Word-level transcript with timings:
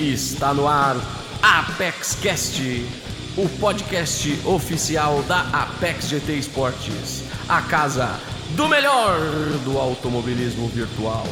Está 0.00 0.54
no 0.54 0.66
ar 0.66 0.96
Apex 1.42 2.14
Cast, 2.22 2.62
o 3.36 3.46
podcast 3.60 4.30
oficial 4.46 5.22
da 5.24 5.42
Apex 5.50 6.08
GT 6.08 6.36
Esportes, 6.36 7.24
a 7.46 7.60
casa 7.60 8.08
do 8.56 8.66
melhor 8.66 9.18
do 9.62 9.76
automobilismo 9.76 10.68
virtual. 10.68 11.26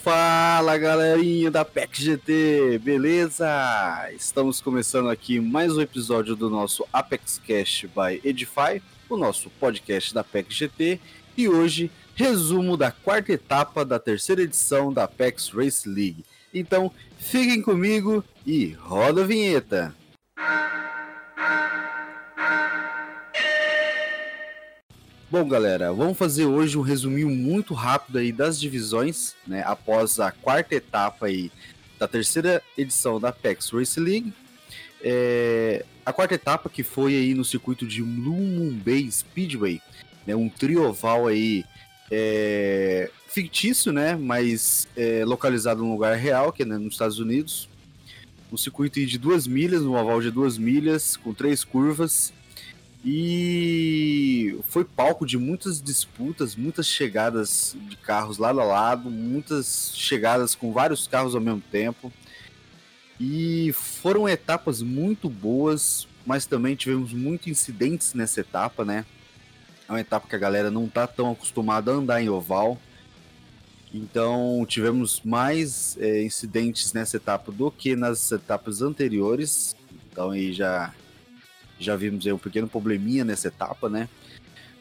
Fala 0.00 0.78
galerinha 0.78 1.50
da 1.50 1.62
Apex 1.62 1.98
GT, 1.98 2.78
beleza? 2.84 3.48
Estamos 4.14 4.60
começando 4.60 5.10
aqui 5.10 5.40
mais 5.40 5.76
um 5.76 5.80
episódio 5.80 6.36
do 6.36 6.48
nosso 6.48 6.86
Apex 6.92 7.40
Cast 7.44 7.88
by 7.88 8.20
Edify, 8.22 8.80
o 9.10 9.16
nosso 9.16 9.50
podcast 9.58 10.14
da 10.14 10.20
Apex 10.20 10.54
GT, 10.54 11.00
e 11.36 11.48
hoje 11.48 11.90
resumo 12.14 12.76
da 12.76 12.92
quarta 12.92 13.32
etapa 13.32 13.84
da 13.84 13.98
terceira 13.98 14.42
edição 14.42 14.92
da 14.92 15.02
Apex 15.02 15.48
Race 15.48 15.88
League. 15.88 16.24
Então, 16.52 16.90
fiquem 17.18 17.60
comigo 17.60 18.24
e 18.46 18.72
roda 18.72 19.22
a 19.22 19.26
vinheta. 19.26 19.94
Bom, 25.30 25.46
galera, 25.46 25.92
vamos 25.92 26.16
fazer 26.16 26.46
hoje 26.46 26.78
um 26.78 26.80
resuminho 26.80 27.28
muito 27.28 27.74
rápido 27.74 28.16
aí 28.16 28.32
das 28.32 28.58
divisões, 28.58 29.34
né, 29.46 29.62
após 29.66 30.18
a 30.18 30.30
quarta 30.30 30.74
etapa 30.74 31.26
aí 31.26 31.52
da 31.98 32.08
terceira 32.08 32.62
edição 32.78 33.20
da 33.20 33.28
Apex 33.28 33.68
Race 33.70 34.00
League. 34.00 34.32
É, 35.02 35.84
a 36.06 36.14
quarta 36.14 36.34
etapa 36.34 36.70
que 36.70 36.82
foi 36.82 37.14
aí 37.14 37.34
no 37.34 37.44
circuito 37.44 37.86
de 37.86 38.02
Bay 38.82 39.10
Speedway, 39.12 39.82
né, 40.26 40.34
um 40.34 40.48
trioval 40.48 41.26
aí 41.26 41.62
é, 42.10 43.10
fictício, 43.28 43.92
né? 43.92 44.16
Mas 44.16 44.88
é, 44.96 45.24
localizado 45.24 45.82
num 45.82 45.92
lugar 45.92 46.16
real, 46.16 46.52
que 46.52 46.62
é 46.62 46.66
né, 46.66 46.76
nos 46.76 46.94
Estados 46.94 47.18
Unidos. 47.18 47.68
Um 48.50 48.56
circuito 48.56 49.04
de 49.04 49.18
duas 49.18 49.46
milhas, 49.46 49.82
um 49.82 49.94
oval 49.94 50.20
de 50.20 50.30
duas 50.30 50.56
milhas, 50.56 51.16
com 51.16 51.34
três 51.34 51.62
curvas. 51.62 52.32
E 53.04 54.58
foi 54.66 54.84
palco 54.84 55.24
de 55.24 55.38
muitas 55.38 55.80
disputas, 55.80 56.56
muitas 56.56 56.86
chegadas 56.86 57.76
de 57.88 57.96
carros 57.96 58.38
lado 58.38 58.60
a 58.60 58.64
lado, 58.64 59.08
muitas 59.08 59.92
chegadas 59.94 60.54
com 60.54 60.72
vários 60.72 61.06
carros 61.06 61.34
ao 61.34 61.40
mesmo 61.40 61.62
tempo. 61.70 62.12
E 63.20 63.72
foram 63.72 64.28
etapas 64.28 64.80
muito 64.82 65.28
boas, 65.28 66.08
mas 66.24 66.46
também 66.46 66.74
tivemos 66.74 67.12
muitos 67.12 67.48
incidentes 67.48 68.14
nessa 68.14 68.40
etapa, 68.40 68.84
né? 68.84 69.04
É 69.88 69.92
uma 69.92 70.00
etapa 70.00 70.28
que 70.28 70.36
a 70.36 70.38
galera 70.38 70.70
não 70.70 70.88
tá 70.88 71.06
tão 71.06 71.30
acostumada 71.30 71.90
a 71.90 71.94
andar 71.94 72.22
em 72.22 72.28
oval. 72.28 72.78
Então 73.92 74.64
tivemos 74.68 75.22
mais 75.24 75.96
é, 75.98 76.22
incidentes 76.22 76.92
nessa 76.92 77.16
etapa 77.16 77.50
do 77.50 77.70
que 77.70 77.96
nas 77.96 78.30
etapas 78.30 78.82
anteriores. 78.82 79.74
Então 80.10 80.30
aí 80.30 80.52
já 80.52 80.92
já 81.80 81.94
vimos 81.94 82.26
aí 82.26 82.32
um 82.32 82.38
pequeno 82.38 82.68
probleminha 82.68 83.24
nessa 83.24 83.48
etapa, 83.48 83.88
né? 83.88 84.08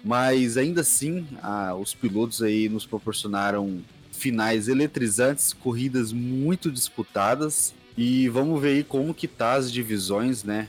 Mas 0.04 0.58
ainda 0.58 0.82
assim, 0.82 1.28
a, 1.42 1.76
os 1.76 1.94
pilotos 1.94 2.42
aí 2.42 2.68
nos 2.68 2.86
proporcionaram 2.86 3.82
finais 4.12 4.68
eletrizantes, 4.68 5.54
corridas 5.54 6.12
muito 6.12 6.72
disputadas 6.72 7.74
e 7.96 8.28
vamos 8.30 8.60
ver 8.60 8.70
aí 8.70 8.84
como 8.84 9.14
que 9.14 9.28
tá 9.28 9.54
as 9.54 9.72
divisões, 9.72 10.44
né? 10.44 10.68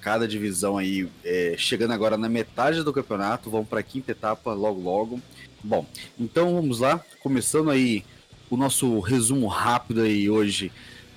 cada 0.00 0.26
divisão 0.26 0.78
aí 0.78 1.08
é, 1.24 1.54
chegando 1.58 1.92
agora 1.92 2.16
na 2.16 2.28
metade 2.28 2.82
do 2.82 2.92
campeonato, 2.92 3.50
vão 3.50 3.64
para 3.64 3.80
a 3.80 3.82
quinta 3.82 4.12
etapa 4.12 4.52
logo 4.54 4.80
logo. 4.80 5.20
Bom, 5.62 5.84
então 6.18 6.54
vamos 6.54 6.78
lá, 6.78 7.04
começando 7.20 7.70
aí 7.70 8.04
o 8.48 8.56
nosso 8.56 9.00
resumo 9.00 9.48
rápido 9.48 10.02
aí 10.02 10.30
hoje 10.30 10.70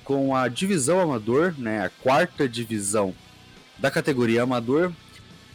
com 0.04 0.36
a 0.36 0.48
divisão 0.48 1.00
amador, 1.00 1.54
né, 1.58 1.86
a 1.86 1.90
quarta 1.90 2.50
divisão 2.50 3.14
da 3.78 3.92
categoria 3.92 4.44
amador. 4.44 4.92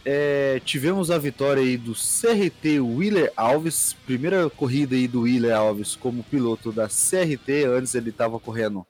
É, 0.05 0.62
tivemos 0.64 1.11
a 1.11 1.19
vitória 1.19 1.61
aí 1.61 1.77
do 1.77 1.92
CRT 1.92 2.79
Willer 2.79 3.33
Alves, 3.36 3.96
primeira 4.07 4.48
corrida 4.48 4.95
aí 4.95 5.08
do 5.08 5.23
Willer 5.23 5.57
Alves 5.57 5.96
como 5.96 6.23
piloto 6.23 6.70
da 6.70 6.86
CRT, 6.86 7.64
antes 7.67 7.92
ele 7.96 8.11
estava 8.11 8.39
correndo 8.39 8.86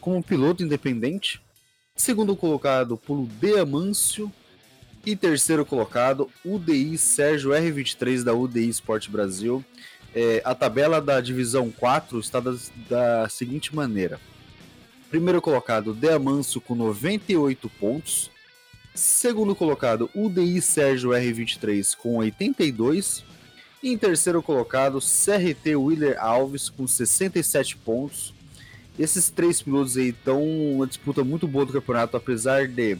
como 0.00 0.22
piloto 0.22 0.62
independente. 0.62 1.42
Segundo 1.94 2.34
colocado, 2.34 2.96
Pulo 2.96 3.26
de 3.26 3.58
Amâncio. 3.58 4.32
E 5.06 5.14
terceiro 5.14 5.64
colocado, 5.64 6.28
UDI 6.44 6.98
Sérgio 6.98 7.52
R23 7.52 8.24
da 8.24 8.34
UDI 8.34 8.68
Sport 8.70 9.08
Brasil. 9.08 9.64
É, 10.12 10.42
a 10.44 10.52
tabela 10.52 11.00
da 11.00 11.20
divisão 11.20 11.70
4 11.70 12.18
está 12.18 12.40
da, 12.40 12.56
da 12.88 13.28
seguinte 13.28 13.72
maneira: 13.72 14.18
primeiro 15.08 15.40
colocado, 15.40 15.94
De 15.94 16.08
Amâncio 16.08 16.60
com 16.60 16.74
98 16.74 17.70
pontos. 17.78 18.32
Segundo 18.96 19.54
colocado, 19.54 20.10
UDI 20.12 20.60
Sérgio 20.60 21.10
R23 21.10 21.96
com 21.96 22.16
82. 22.16 23.24
E 23.80 23.92
em 23.92 23.96
terceiro 23.96 24.42
colocado, 24.42 24.98
CRT 24.98 25.76
Willer 25.76 26.16
Alves 26.18 26.68
com 26.68 26.84
67 26.84 27.76
pontos. 27.76 28.34
Esses 28.98 29.30
três 29.30 29.62
pilotos 29.62 29.96
aí 29.96 30.08
estão 30.08 30.42
uma 30.42 30.86
disputa 30.86 31.22
muito 31.22 31.46
boa 31.46 31.64
do 31.64 31.72
campeonato, 31.72 32.16
apesar 32.16 32.66
de 32.66 32.98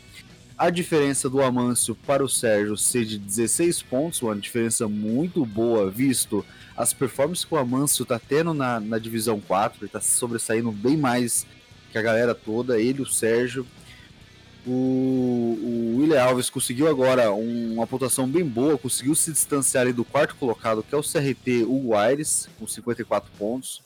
a 0.58 0.70
diferença 0.70 1.28
do 1.28 1.42
Amâncio 1.42 1.94
para 1.94 2.24
o 2.24 2.28
Sérgio 2.28 2.76
ser 2.76 3.04
de 3.04 3.18
16 3.18 3.82
pontos, 3.82 4.22
uma 4.22 4.34
diferença 4.34 4.88
muito 4.88 5.44
boa, 5.44 5.90
visto 5.90 6.44
as 6.74 6.94
performances 6.94 7.44
que 7.44 7.54
o 7.54 7.58
Amâncio 7.58 8.04
está 8.04 8.18
tendo 8.18 8.54
na, 8.54 8.80
na 8.80 8.98
divisão 8.98 9.40
4, 9.40 9.78
ele 9.80 9.86
está 9.86 10.00
sobressaindo 10.00 10.72
bem 10.72 10.96
mais 10.96 11.46
que 11.92 11.98
a 11.98 12.02
galera 12.02 12.34
toda, 12.34 12.80
ele, 12.80 13.02
o 13.02 13.06
Sérgio. 13.06 13.66
O, 14.66 14.70
o 15.62 15.96
William 15.98 16.22
Alves 16.22 16.50
conseguiu 16.50 16.88
agora 16.88 17.32
um, 17.32 17.74
uma 17.74 17.86
pontuação 17.86 18.26
bem 18.26 18.44
boa, 18.44 18.76
conseguiu 18.76 19.14
se 19.14 19.30
distanciar 19.30 19.92
do 19.92 20.04
quarto 20.04 20.34
colocado, 20.36 20.82
que 20.82 20.94
é 20.94 20.98
o 20.98 21.02
CRT 21.02 21.64
Hugo 21.64 21.94
Aires, 21.94 22.48
com 22.58 22.66
54 22.66 23.30
pontos. 23.38 23.82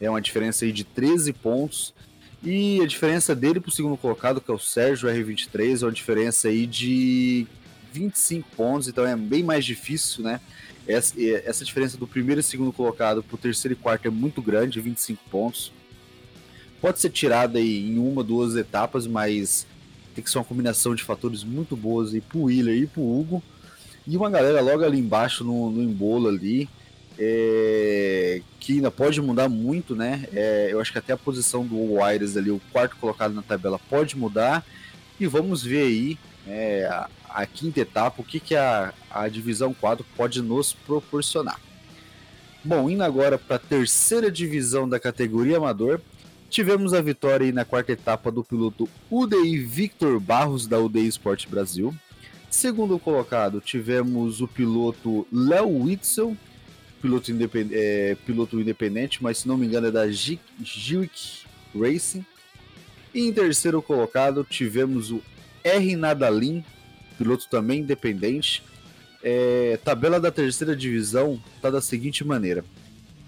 É 0.00 0.10
uma 0.10 0.20
diferença 0.20 0.64
aí 0.64 0.72
de 0.72 0.84
13 0.84 1.32
pontos. 1.32 1.94
E 2.42 2.80
a 2.80 2.86
diferença 2.86 3.34
dele 3.34 3.60
para 3.60 3.68
o 3.68 3.72
segundo 3.72 3.96
colocado, 3.96 4.40
que 4.40 4.50
é 4.50 4.54
o 4.54 4.58
Sérgio 4.58 5.08
R23, 5.08 5.82
é 5.82 5.84
uma 5.84 5.92
diferença 5.92 6.48
aí 6.48 6.66
de 6.66 7.46
25 7.92 8.48
pontos, 8.56 8.88
então 8.88 9.04
é 9.04 9.16
bem 9.16 9.42
mais 9.42 9.64
difícil, 9.64 10.22
né? 10.22 10.40
Essa, 10.86 11.20
essa 11.20 11.64
diferença 11.64 11.98
do 11.98 12.06
primeiro 12.06 12.40
e 12.40 12.44
segundo 12.44 12.72
colocado 12.72 13.22
para 13.22 13.34
o 13.34 13.38
terceiro 13.38 13.74
e 13.74 13.76
quarto 13.76 14.06
é 14.06 14.10
muito 14.10 14.40
grande, 14.40 14.80
25 14.80 15.22
pontos. 15.30 15.72
Pode 16.80 17.00
ser 17.00 17.10
tirada 17.10 17.58
aí 17.58 17.88
em 17.90 17.98
uma, 17.98 18.22
duas 18.22 18.56
etapas, 18.56 19.06
mas 19.06 19.66
tem 20.14 20.22
que 20.22 20.30
ser 20.30 20.38
uma 20.38 20.44
combinação 20.44 20.94
de 20.94 21.02
fatores 21.02 21.42
muito 21.42 21.76
boas 21.76 22.14
aí 22.14 22.20
para 22.20 22.38
o 22.38 22.44
Willer 22.44 22.74
e 22.76 22.86
para 22.86 23.00
o 23.00 23.20
Hugo. 23.20 23.42
E 24.06 24.16
uma 24.16 24.30
galera 24.30 24.60
logo 24.60 24.84
ali 24.84 24.98
embaixo 24.98 25.44
no, 25.44 25.70
no 25.70 25.82
embolo 25.82 26.28
ali, 26.28 26.68
é, 27.18 28.40
que 28.60 28.74
ainda 28.74 28.90
pode 28.90 29.20
mudar 29.20 29.48
muito, 29.48 29.96
né? 29.96 30.26
É, 30.32 30.68
eu 30.70 30.80
acho 30.80 30.92
que 30.92 30.98
até 30.98 31.12
a 31.12 31.16
posição 31.16 31.66
do 31.66 31.94
Wires 31.94 32.36
ali, 32.36 32.50
o 32.50 32.60
quarto 32.70 32.96
colocado 32.96 33.34
na 33.34 33.42
tabela, 33.42 33.78
pode 33.90 34.16
mudar. 34.16 34.64
E 35.18 35.26
vamos 35.26 35.64
ver 35.64 35.82
aí 35.82 36.18
é, 36.46 36.86
a, 36.86 37.08
a, 37.28 37.46
quinta 37.46 37.80
etapa, 37.80 38.22
o 38.22 38.24
que, 38.24 38.38
que 38.38 38.54
a, 38.54 38.94
a 39.10 39.28
divisão 39.28 39.74
4 39.74 40.06
pode 40.16 40.40
nos 40.40 40.72
proporcionar. 40.72 41.60
Bom, 42.64 42.88
indo 42.88 43.02
agora 43.02 43.36
para 43.36 43.56
a 43.56 43.60
terceira 43.60 44.30
divisão 44.30 44.88
da 44.88 45.00
categoria 45.00 45.56
amador, 45.56 46.00
tivemos 46.48 46.94
a 46.94 47.00
vitória 47.00 47.46
aí 47.46 47.52
na 47.52 47.64
quarta 47.64 47.92
etapa 47.92 48.30
do 48.30 48.44
piloto 48.44 48.88
UDI 49.10 49.58
Victor 49.58 50.20
Barros 50.20 50.66
da 50.66 50.78
UDI 50.78 51.08
Sport 51.08 51.48
Brasil. 51.48 51.94
Segundo 52.50 52.98
colocado, 52.98 53.60
tivemos 53.60 54.40
o 54.40 54.48
piloto 54.48 55.26
Léo 55.32 55.82
Witzel 55.82 56.36
piloto, 57.00 57.30
independ, 57.30 57.70
é, 57.72 58.16
piloto 58.26 58.60
independente, 58.60 59.22
mas 59.22 59.38
se 59.38 59.48
não 59.48 59.56
me 59.56 59.66
engano 59.66 59.86
é 59.86 59.90
da 59.90 60.08
Giwick 60.10 61.44
Racing. 61.74 62.24
E 63.14 63.20
em 63.20 63.32
terceiro 63.32 63.80
colocado 63.80 64.44
tivemos 64.48 65.10
o 65.10 65.22
R 65.64 65.96
Nadalin, 65.96 66.64
piloto 67.16 67.48
também 67.48 67.80
independente. 67.80 68.62
É, 69.22 69.78
tabela 69.84 70.20
da 70.20 70.30
terceira 70.30 70.76
divisão 70.76 71.42
está 71.56 71.70
da 71.70 71.80
seguinte 71.80 72.24
maneira: 72.24 72.64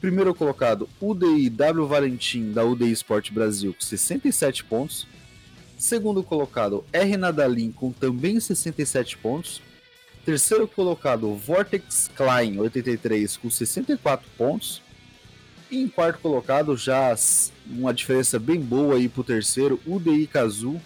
primeiro 0.01 0.35
colocado, 0.35 0.89
UDI 1.01 1.51
W 1.51 1.87
Valentim 1.87 2.53
da 2.53 2.65
UDI 2.65 2.93
Sport 2.93 3.33
Brasil 3.33 3.75
com 3.75 3.81
67 3.81 4.65
pontos. 4.65 5.07
Segundo 5.77 6.23
colocado, 6.23 6.85
R 6.93 7.17
Nadalin 7.17 7.73
com 7.73 7.91
também 7.91 8.39
67 8.39 9.17
pontos. 9.17 9.63
Terceiro 10.25 10.69
colocado, 10.69 11.35
Vortex 11.35 12.11
Klein, 12.15 12.59
83, 12.59 13.37
com 13.37 13.51
64 13.51 14.29
pontos. 14.37 14.83
E 15.71 15.81
em 15.81 15.89
quarto 15.89 16.19
colocado, 16.19 16.77
já 16.77 17.15
uma 17.67 17.95
diferença 17.95 18.39
bem 18.39 18.61
boa 18.61 18.97
aí 18.97 19.09
para 19.09 19.21
o 19.21 19.25
terceiro, 19.25 19.81
UDI 19.87 20.27
Kazu, 20.27 20.81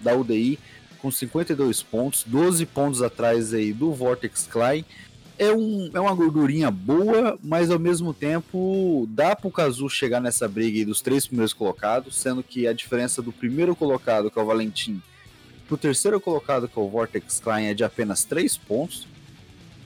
da 0.00 0.14
UDI, 0.14 0.58
com 0.98 1.10
52 1.10 1.82
pontos, 1.82 2.24
12 2.26 2.66
pontos 2.66 3.02
atrás 3.02 3.52
aí 3.54 3.72
do 3.72 3.92
Vortex 3.92 4.46
Klein. 4.50 4.84
é, 5.38 5.52
um, 5.52 5.90
é 5.94 6.00
uma 6.00 6.14
gordurinha 6.14 6.70
boa, 6.70 7.38
mas 7.42 7.70
ao 7.70 7.78
mesmo 7.78 8.12
tempo 8.12 9.06
dá 9.10 9.36
pro 9.36 9.50
Kazu 9.50 9.88
chegar 9.88 10.20
nessa 10.20 10.48
briga 10.48 10.78
aí 10.78 10.84
dos 10.84 11.00
três 11.00 11.26
primeiros 11.26 11.52
colocados, 11.52 12.16
sendo 12.16 12.42
que 12.42 12.66
a 12.66 12.72
diferença 12.72 13.22
do 13.22 13.30
primeiro 13.30 13.76
colocado, 13.76 14.30
que 14.30 14.38
é 14.38 14.42
o 14.42 14.46
Valentim, 14.46 15.00
pro 15.68 15.76
terceiro 15.76 16.18
colocado, 16.18 16.66
que 16.66 16.78
é 16.78 16.82
o 16.82 16.88
Vortex 16.88 17.38
Klein, 17.38 17.66
é 17.66 17.74
de 17.74 17.84
apenas 17.84 18.24
três 18.24 18.56
pontos. 18.56 19.06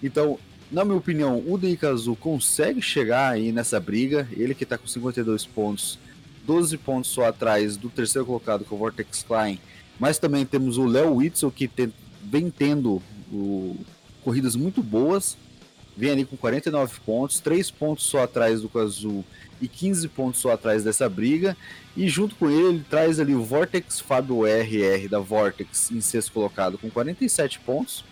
Então, 0.01 0.39
na 0.71 0.85
minha 0.85 0.97
opinião, 0.97 1.43
o 1.47 1.59
Deikazu 1.59 2.15
consegue 2.17 2.81
chegar 2.81 3.33
aí 3.33 3.53
nessa 3.53 3.79
briga. 3.81 4.27
Ele 4.33 4.55
que 4.55 4.65
tá 4.65 4.79
com 4.79 4.87
52 4.87 5.45
pontos, 5.45 5.99
12 6.47 6.79
pontos 6.79 7.11
só 7.11 7.27
atrás 7.27 7.77
do 7.77 7.91
terceiro 7.91 8.25
colocado, 8.25 8.65
que 8.65 8.73
é 8.73 8.77
o 8.77 8.79
Vortex 8.79 9.25
Klein. 9.25 9.59
Mas 9.99 10.19
também 10.19 10.47
temos 10.47 10.79
o 10.79 10.87
Léo 10.87 11.17
Witzel, 11.17 11.51
que 11.51 11.67
tem, 11.69 11.93
vem 12.23 12.49
tendo 12.49 13.03
o, 13.31 13.77
corridas 14.25 14.55
muito 14.55 14.83
boas. 14.83 15.37
Vem 15.97 16.11
ali 16.11 16.25
com 16.25 16.37
49 16.37 17.01
pontos, 17.05 17.41
3 17.41 17.71
pontos 17.71 18.07
só 18.07 18.23
atrás 18.23 18.63
do 18.63 18.69
Kazu 18.69 19.25
e 19.63 19.69
15 19.69 20.09
pontos 20.09 20.41
só 20.41 20.51
atrás 20.51 20.85
dessa 20.85 21.09
briga. 21.09 21.57
E 21.97 22.09
junto 22.09 22.35
com 22.35 22.51
ele, 22.51 22.69
ele 22.69 22.85
traz 22.91 23.21
ali 23.21 23.35
o 23.35 23.45
Vortex 23.45 24.01
Fábio 24.01 24.45
RR 24.45 25.09
da 25.09 25.21
Vortex 25.21 25.91
em 25.91 26.01
sexto 26.01 26.33
colocado 26.33 26.77
com 26.77 26.91
47 26.91 27.61
pontos. 27.61 28.05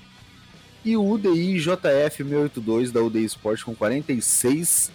E 0.85 0.97
o 0.97 1.07
UDI 1.07 1.59
JF 1.59 2.17
682 2.17 2.93
da 2.93 3.03
UDI 3.03 3.25
Sport 3.25 3.65
com 3.65 3.75
46 3.75 4.91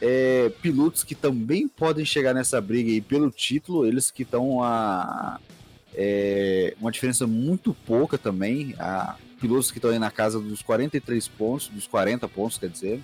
é, 0.00 0.50
pilotos 0.60 1.04
que 1.04 1.14
também 1.14 1.68
podem 1.68 2.04
chegar 2.04 2.34
nessa 2.34 2.60
briga 2.60 2.90
aí 2.90 3.00
pelo 3.00 3.30
título, 3.30 3.86
eles 3.86 4.10
que 4.10 4.24
estão 4.24 4.62
a 4.62 5.40
é, 5.94 6.74
uma 6.80 6.90
diferença 6.90 7.26
muito 7.26 7.72
pouca 7.86 8.18
também, 8.18 8.74
a 8.78 9.16
pilotos 9.40 9.70
que 9.70 9.78
estão 9.78 9.90
aí 9.90 9.98
na 9.98 10.10
casa 10.10 10.40
dos 10.40 10.60
43 10.60 11.28
pontos, 11.28 11.68
dos 11.68 11.86
40 11.86 12.28
pontos, 12.28 12.58
quer 12.58 12.68
dizer. 12.68 13.00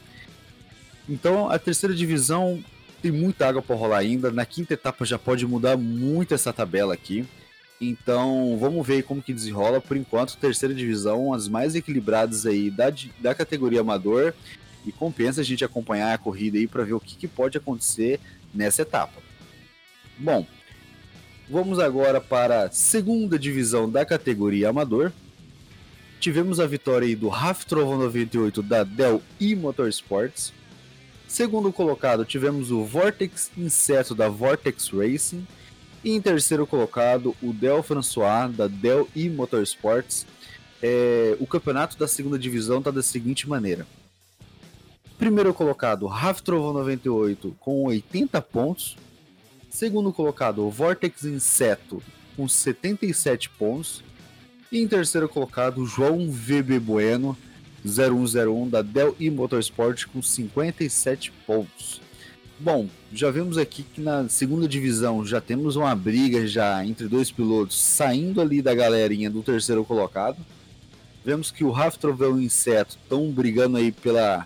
Então 1.09 1.49
a 1.49 1.59
terceira 1.59 1.95
divisão 1.95 2.63
tem 3.01 3.11
muita 3.11 3.49
água 3.49 3.63
para 3.63 3.77
rolar 3.77 3.99
ainda. 3.99 4.31
Na 4.31 4.45
quinta 4.45 4.75
etapa 4.75 5.05
já 5.05 5.19
pode 5.19 5.47
mudar 5.47 5.77
muito 5.77 6.35
essa 6.35 6.53
tabela 6.53 6.95
aqui. 6.95 7.27
Então, 7.81 8.59
vamos 8.61 8.87
ver 8.87 9.05
como 9.05 9.23
que 9.23 9.33
desenrola. 9.33 9.81
Por 9.81 9.97
enquanto, 9.97 10.37
terceira 10.37 10.75
divisão, 10.75 11.33
as 11.33 11.49
mais 11.49 11.75
equilibradas 11.75 12.45
aí 12.45 12.71
da, 12.71 12.93
da 13.21 13.35
categoria 13.35 13.81
amador. 13.81 14.35
E 14.87 14.93
compensa 14.93 15.41
a 15.41 15.45
gente 15.45 15.65
acompanhar 15.65 16.15
a 16.15 16.19
corrida 16.19 16.59
aí 16.59 16.67
para 16.67 16.85
ver 16.85 16.95
o 16.95 17.01
que, 17.01 17.17
que 17.17 17.29
pode 17.29 17.59
acontecer 17.59 18.21
nessa 18.55 18.83
etapa. 18.83 19.21
Bom, 20.17 20.47
vamos 21.49 21.79
agora 21.79 22.21
para 22.21 22.65
a 22.65 22.71
segunda 22.71 23.39
divisão 23.39 23.89
da 23.89 24.05
categoria 24.05 24.71
amador. 24.71 25.13
Tivemos 26.19 26.59
a 26.59 26.67
vitória 26.67 27.07
aí 27.07 27.15
do 27.15 27.29
Raf 27.29 27.65
Trovão 27.65 27.99
98 27.99 28.63
da 28.63 28.83
Dell 28.83 29.23
e 29.39 29.55
Motorsports. 29.55 30.53
Segundo 31.29 31.71
colocado, 31.71 32.25
tivemos 32.25 32.71
o 32.71 32.83
Vortex 32.87 33.51
Inseto 33.55 34.15
da 34.15 34.31
Vortex 34.31 34.89
Racing. 34.89 35.47
E 36.03 36.13
em 36.13 36.21
terceiro 36.23 36.67
colocado, 36.67 37.37
o 37.43 37.53
Del 37.53 37.83
François, 37.83 38.51
da 38.51 38.67
Del 38.67 39.07
e 39.15 39.29
Motorsports. 39.29 40.27
É, 40.83 41.37
o 41.39 41.47
campeonato 41.47 41.99
da 41.99 42.09
segunda 42.09 42.39
divisão 42.39 42.79
está 42.79 42.91
da 42.91 43.03
seguinte 43.03 43.47
maneira. 43.47 43.87
Primeiro 45.19 45.53
colocado, 45.53 46.07
Raf 46.07 46.41
Trovão 46.41 46.73
98 46.73 47.55
com 47.61 47.85
80 47.85 48.41
pontos. 48.41 48.97
Segundo 49.69 50.13
colocado, 50.13 50.65
o 50.65 50.71
Vortex 50.71 51.25
Inseto 51.25 52.03
com 52.37 52.49
77 52.49 53.51
pontos. 53.51 54.03
E 54.73 54.81
em 54.81 54.89
terceiro 54.89 55.29
colocado, 55.29 55.85
João 55.85 56.31
VB 56.31 56.79
Bueno 56.81 57.37
0101 57.89 58.69
da 58.69 58.83
Del 58.83 59.17
e 59.19 59.31
Motorsport 59.31 60.07
com 60.07 60.23
57 60.23 61.33
pontos. 61.47 62.01
Bom, 62.61 62.89
já 63.13 63.31
vimos 63.31 63.57
aqui 63.57 63.85
que 63.85 64.01
na 64.01 64.29
segunda 64.29 64.67
divisão 64.67 65.25
já 65.25 65.41
temos 65.41 65.77
uma 65.77 65.95
briga 65.95 66.45
já 66.45 66.85
entre 66.85 67.07
dois 67.07 67.31
pilotos 67.31 67.81
saindo 67.81 68.41
ali 68.41 68.61
da 68.61 68.75
galerinha 68.75 69.31
do 69.31 69.45
terceiro 69.45 69.85
colocado. 69.85 70.45
Vemos 71.25 71.53
que 71.53 71.63
o 71.63 71.71
Raf 71.71 71.97
Trovão 71.99 72.31
e 72.31 72.33
o 72.33 72.43
Inseto 72.43 72.99
estão 73.01 73.31
brigando 73.31 73.77
aí 73.77 73.93
pela, 73.93 74.45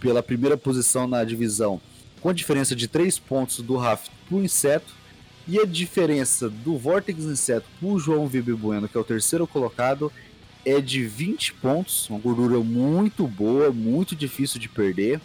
pela 0.00 0.22
primeira 0.22 0.56
posição 0.56 1.06
na 1.06 1.22
divisão, 1.22 1.80
com 2.20 2.30
a 2.30 2.32
diferença 2.32 2.74
de 2.74 2.88
3 2.88 3.18
pontos 3.20 3.60
do 3.60 3.76
Raf 3.76 4.08
para 4.28 4.36
o 4.36 4.42
Inseto. 4.42 5.00
E 5.46 5.58
a 5.58 5.64
diferença 5.64 6.48
do 6.48 6.76
Vortex 6.76 7.24
Inseto 7.24 7.66
para 7.78 7.88
o 7.88 7.98
João 7.98 8.26
VB 8.26 8.54
Bueno, 8.54 8.88
que 8.88 8.96
é 8.96 9.00
o 9.00 9.04
terceiro 9.04 9.46
colocado, 9.46 10.12
é 10.64 10.80
de 10.80 11.04
20 11.04 11.54
pontos, 11.54 12.08
uma 12.10 12.18
gordura 12.18 12.58
muito 12.60 13.26
boa, 13.26 13.70
muito 13.70 14.14
difícil 14.14 14.60
de 14.60 14.68
perder. 14.68 15.20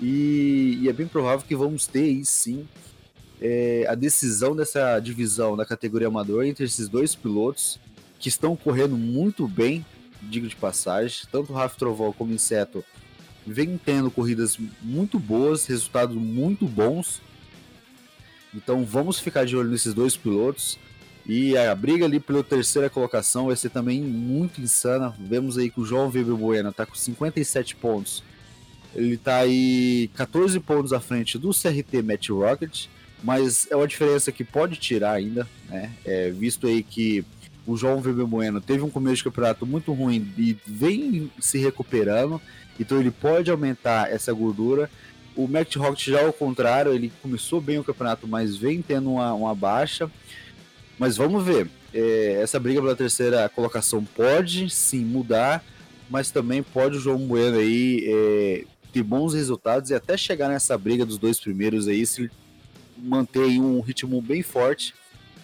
E, 0.00 0.78
e 0.82 0.88
é 0.88 0.92
bem 0.92 1.06
provável 1.06 1.46
que 1.46 1.56
vamos 1.56 1.86
ter 1.86 2.02
aí 2.02 2.24
sim 2.24 2.68
é, 3.40 3.86
a 3.88 3.94
decisão 3.94 4.56
dessa 4.56 4.98
divisão 4.98 5.56
da 5.56 5.64
categoria 5.64 6.08
amador 6.08 6.44
entre 6.44 6.64
esses 6.64 6.88
dois 6.88 7.14
pilotos 7.14 7.78
que 8.18 8.28
estão 8.28 8.56
correndo 8.56 8.96
muito 8.96 9.46
bem, 9.46 9.84
digo 10.22 10.48
de 10.48 10.56
passagem. 10.56 11.26
Tanto 11.30 11.52
o 11.52 11.56
Rafa 11.56 11.78
Trovol 11.78 12.12
como 12.12 12.32
o 12.32 12.34
Inseto 12.34 12.84
vem 13.46 13.78
tendo 13.78 14.10
corridas 14.10 14.58
muito 14.82 15.18
boas, 15.18 15.66
resultados 15.66 16.16
muito 16.16 16.66
bons. 16.66 17.20
Então 18.54 18.84
vamos 18.84 19.18
ficar 19.18 19.44
de 19.44 19.56
olho 19.56 19.70
nesses 19.70 19.92
dois 19.92 20.16
pilotos. 20.16 20.78
E 21.28 21.56
a 21.56 21.74
briga 21.74 22.04
ali 22.04 22.20
pela 22.20 22.44
terceira 22.44 22.88
colocação 22.88 23.46
vai 23.46 23.56
ser 23.56 23.70
também 23.70 24.00
muito 24.00 24.60
insana. 24.60 25.12
Vemos 25.18 25.58
aí 25.58 25.68
que 25.68 25.80
o 25.80 25.84
João 25.84 26.06
Weber 26.06 26.36
Bueno 26.36 26.70
está 26.70 26.86
com 26.86 26.94
57 26.94 27.74
pontos 27.76 28.22
ele 28.96 29.18
tá 29.18 29.36
aí 29.36 30.10
14 30.14 30.58
pontos 30.58 30.92
à 30.92 31.00
frente 31.00 31.38
do 31.38 31.50
CRT 31.50 32.02
Match 32.02 32.30
Rocket, 32.30 32.86
mas 33.22 33.68
é 33.70 33.76
uma 33.76 33.86
diferença 33.86 34.32
que 34.32 34.42
pode 34.42 34.76
tirar 34.76 35.12
ainda, 35.12 35.46
né? 35.68 35.92
É, 36.04 36.30
visto 36.30 36.66
aí 36.66 36.82
que 36.82 37.22
o 37.66 37.76
João 37.76 38.00
Weber 38.00 38.26
Bueno 38.26 38.60
teve 38.60 38.82
um 38.82 38.90
começo 38.90 39.16
de 39.16 39.24
campeonato 39.24 39.66
muito 39.66 39.92
ruim 39.92 40.32
e 40.38 40.56
vem 40.66 41.30
se 41.38 41.58
recuperando, 41.58 42.40
então 42.80 42.98
ele 42.98 43.10
pode 43.10 43.50
aumentar 43.50 44.10
essa 44.10 44.32
gordura. 44.32 44.90
O 45.34 45.46
Match 45.46 45.76
Rocket 45.76 46.08
já 46.08 46.24
ao 46.24 46.32
contrário, 46.32 46.94
ele 46.94 47.12
começou 47.20 47.60
bem 47.60 47.78
o 47.78 47.84
campeonato, 47.84 48.26
mas 48.26 48.56
vem 48.56 48.80
tendo 48.80 49.12
uma, 49.12 49.34
uma 49.34 49.54
baixa. 49.54 50.10
Mas 50.98 51.16
vamos 51.16 51.44
ver. 51.44 51.68
É, 51.92 52.40
essa 52.42 52.58
briga 52.58 52.80
pela 52.80 52.96
terceira 52.96 53.48
colocação 53.48 54.04
pode 54.04 54.68
sim 54.70 55.04
mudar, 55.04 55.64
mas 56.10 56.30
também 56.30 56.62
pode 56.62 56.96
o 56.96 57.00
João 57.00 57.18
Bueno 57.18 57.58
aí 57.58 58.04
é, 58.06 58.64
ter 58.92 59.02
bons 59.02 59.34
resultados 59.34 59.90
e 59.90 59.94
até 59.94 60.16
chegar 60.16 60.48
nessa 60.48 60.76
briga 60.76 61.04
dos 61.06 61.18
dois 61.18 61.38
primeiros 61.38 61.88
aí, 61.88 62.06
se 62.06 62.30
manter 62.96 63.60
um 63.60 63.80
ritmo 63.80 64.20
bem 64.20 64.42
forte 64.42 64.94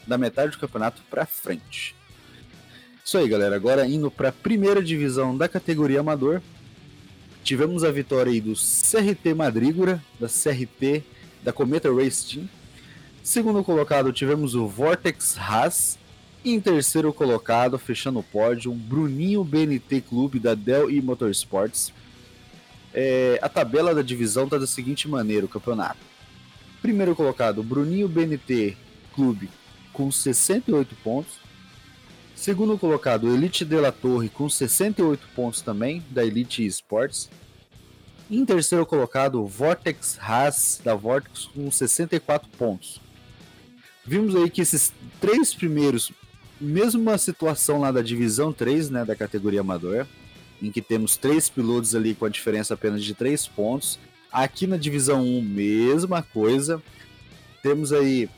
da 0.07 0.19
metade 0.19 0.53
do 0.53 0.59
campeonato 0.59 1.03
para 1.11 1.27
frente. 1.27 1.95
Isso 3.05 3.19
aí, 3.19 3.29
galera. 3.29 3.55
Agora 3.55 3.87
indo 3.87 4.11
para 4.11 4.29
a 4.29 4.33
primeira 4.33 4.83
divisão 4.83 5.37
da 5.37 5.49
categoria 5.49 6.01
amador, 6.01 6.41
tivemos 7.43 7.85
a 7.85 7.91
vitória 7.91 8.33
aí 8.33 8.41
do 8.41 8.55
CRT 8.55 9.35
Madrígora, 9.35 10.03
da 10.19 10.29
CRT 10.29 11.03
da 11.43 11.53
Cometa 11.53 11.93
Race 11.93 12.27
Team. 12.27 12.49
Segundo 13.23 13.63
colocado, 13.63 14.13
tivemos 14.13 14.55
o 14.55 14.67
Vortex 14.67 15.39
Haas. 15.39 15.99
E 16.45 16.53
em 16.53 16.61
terceiro 16.61 17.13
colocado, 17.13 17.79
fechando 17.79 18.19
o 18.19 18.23
pódio, 18.23 18.73
um 18.73 18.77
Bruninho 18.77 19.45
BNT 19.45 20.01
Clube 20.01 20.41
da 20.41 20.55
Dell 20.55 20.91
e 20.91 21.01
Motorsports. 21.01 21.93
É, 22.93 23.39
a 23.41 23.49
tabela 23.49 23.95
da 23.95 24.03
divisão 24.03 24.45
está 24.45 24.59
da 24.59 24.67
seguinte 24.67 25.07
maneira: 25.07 25.47
o 25.47 25.49
campeonato. 25.49 26.01
Primeiro 26.81 27.15
colocado, 27.15 27.63
Bruninho 27.63 28.09
BNT 28.09 28.77
Clube 29.15 29.49
com 29.93 30.11
68 30.11 30.97
pontos. 30.97 31.35
Segundo 32.35 32.77
colocado, 32.77 33.33
Elite 33.33 33.65
de 33.65 33.77
la 33.77 33.93
Torre 33.93 34.29
com 34.29 34.49
68 34.49 35.29
pontos 35.37 35.61
também, 35.61 36.03
da 36.11 36.25
Elite 36.25 36.67
Esports. 36.67 37.31
Em 38.29 38.45
terceiro 38.45 38.87
colocado, 38.87 39.47
Vortex 39.47 40.19
Haas, 40.19 40.81
da 40.83 40.95
Vortex, 40.95 41.45
com 41.55 41.71
64 41.71 42.49
pontos. 42.59 43.02
Vimos 44.05 44.35
aí 44.35 44.51
que 44.51 44.61
esses 44.61 44.93
três 45.21 45.55
primeiros, 45.55 46.13
mesma 46.61 47.17
situação 47.19 47.81
lá 47.81 47.93
da 47.93 48.03
divisão 48.03 48.53
3, 48.53 48.91
né, 48.91 49.05
da 49.05 49.15
categoria 49.15 49.61
amador, 49.61 50.07
em 50.61 50.71
que 50.71 50.81
temos 50.81 51.17
três 51.17 51.49
pilotos 51.49 51.95
ali 51.95 52.15
com 52.15 52.25
a 52.25 52.29
diferença 52.29 52.75
apenas 52.75 53.03
de 53.05 53.15
três 53.15 53.47
pontos. 53.47 53.99
Aqui 54.31 54.67
na 54.67 54.77
divisão 54.77 55.23
1, 55.23 55.43
mesma 55.43 56.23
coisa. 56.23 56.83
Temos 57.63 57.93
aí 57.93 58.29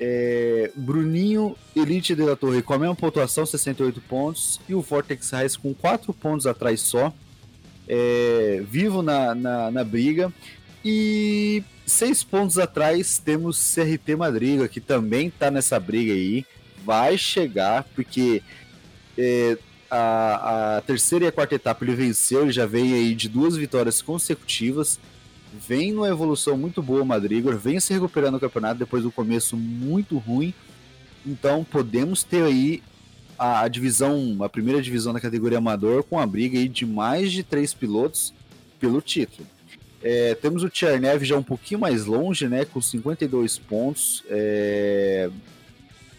é, 0.00 0.72
Bruninho 0.74 1.56
Elite 1.76 2.14
de 2.14 2.22
la 2.22 2.34
Torre 2.34 2.62
com 2.62 2.74
a 2.74 2.78
mesma 2.78 2.94
pontuação, 2.94 3.46
68 3.46 4.00
pontos, 4.00 4.60
e 4.68 4.74
o 4.74 4.80
Vortex 4.80 5.30
Raiz 5.30 5.56
com 5.56 5.72
4 5.72 6.12
pontos 6.12 6.46
atrás 6.46 6.80
só, 6.80 7.12
é, 7.86 8.62
vivo 8.68 9.02
na, 9.02 9.34
na, 9.34 9.70
na, 9.70 9.84
briga. 9.84 10.32
E 10.84 11.62
6 11.86 12.24
pontos 12.24 12.58
atrás 12.58 13.18
temos 13.18 13.74
CRT 13.74 14.16
Madriga, 14.16 14.68
que 14.68 14.80
também 14.80 15.28
está 15.28 15.50
nessa 15.50 15.78
briga 15.78 16.12
aí. 16.12 16.44
Vai 16.84 17.16
chegar, 17.16 17.84
porque 17.94 18.42
é, 19.16 19.56
a, 19.90 20.76
a 20.78 20.80
terceira 20.80 21.26
e 21.26 21.28
a 21.28 21.32
quarta 21.32 21.54
etapa 21.54 21.84
ele 21.84 21.94
venceu, 21.94 22.42
ele 22.42 22.52
já 22.52 22.66
vem 22.66 22.94
aí 22.94 23.14
de 23.14 23.28
duas 23.28 23.56
vitórias 23.56 24.00
consecutivas. 24.00 24.98
Vem 25.68 25.92
numa 25.92 26.08
evolução 26.08 26.56
muito 26.56 26.82
boa 26.82 27.02
o 27.02 27.58
vem 27.58 27.78
se 27.78 27.92
recuperando 27.92 28.34
no 28.34 28.40
campeonato 28.40 28.78
depois 28.78 29.02
do 29.02 29.12
começo 29.12 29.56
muito 29.56 30.16
ruim. 30.16 30.54
Então 31.26 31.62
podemos 31.62 32.24
ter 32.24 32.42
aí 32.42 32.82
a, 33.38 33.60
a, 33.60 33.68
divisão, 33.68 34.38
a 34.40 34.48
primeira 34.48 34.80
divisão 34.80 35.12
da 35.12 35.20
categoria 35.20 35.58
amador 35.58 36.02
com 36.02 36.18
a 36.18 36.26
briga 36.26 36.58
aí 36.58 36.68
de 36.68 36.86
mais 36.86 37.30
de 37.30 37.42
três 37.42 37.74
pilotos 37.74 38.32
pelo 38.80 39.00
título. 39.02 39.46
É, 40.02 40.34
temos 40.34 40.62
o 40.62 40.68
Tchernev 40.68 41.22
já 41.24 41.36
um 41.36 41.42
pouquinho 41.42 41.80
mais 41.80 42.06
longe, 42.06 42.48
né, 42.48 42.64
com 42.64 42.80
52 42.80 43.58
pontos. 43.58 44.24
É, 44.28 45.30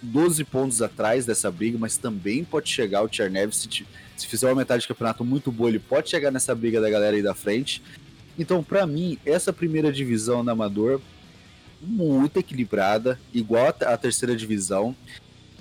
12 0.02 0.44
pontos 0.44 0.82
atrás 0.82 1.26
dessa 1.26 1.50
briga, 1.50 1.78
mas 1.78 1.98
também 1.98 2.44
pode 2.44 2.70
chegar 2.70 3.02
o 3.02 3.08
Tchernev, 3.08 3.54
se, 3.54 3.86
se 4.18 4.28
fizer 4.28 4.48
uma 4.48 4.56
metade 4.56 4.82
de 4.82 4.88
campeonato 4.88 5.24
muito 5.24 5.52
boa, 5.52 5.70
ele 5.70 5.80
pode 5.80 6.10
chegar 6.10 6.30
nessa 6.30 6.54
briga 6.54 6.82
da 6.82 6.90
galera 6.90 7.16
aí 7.16 7.24
da 7.24 7.34
frente. 7.34 7.82
Então, 8.38 8.64
para 8.64 8.86
mim, 8.86 9.18
essa 9.26 9.54
primeira 9.54 9.92
divisão 9.92 10.44
da 10.44 10.52
Amador, 10.52 11.00
muito 11.82 12.38
equilibrada, 12.38 13.20
igual 13.34 13.68
a 13.68 13.98
terceira 13.98 14.36
divisão. 14.36 14.96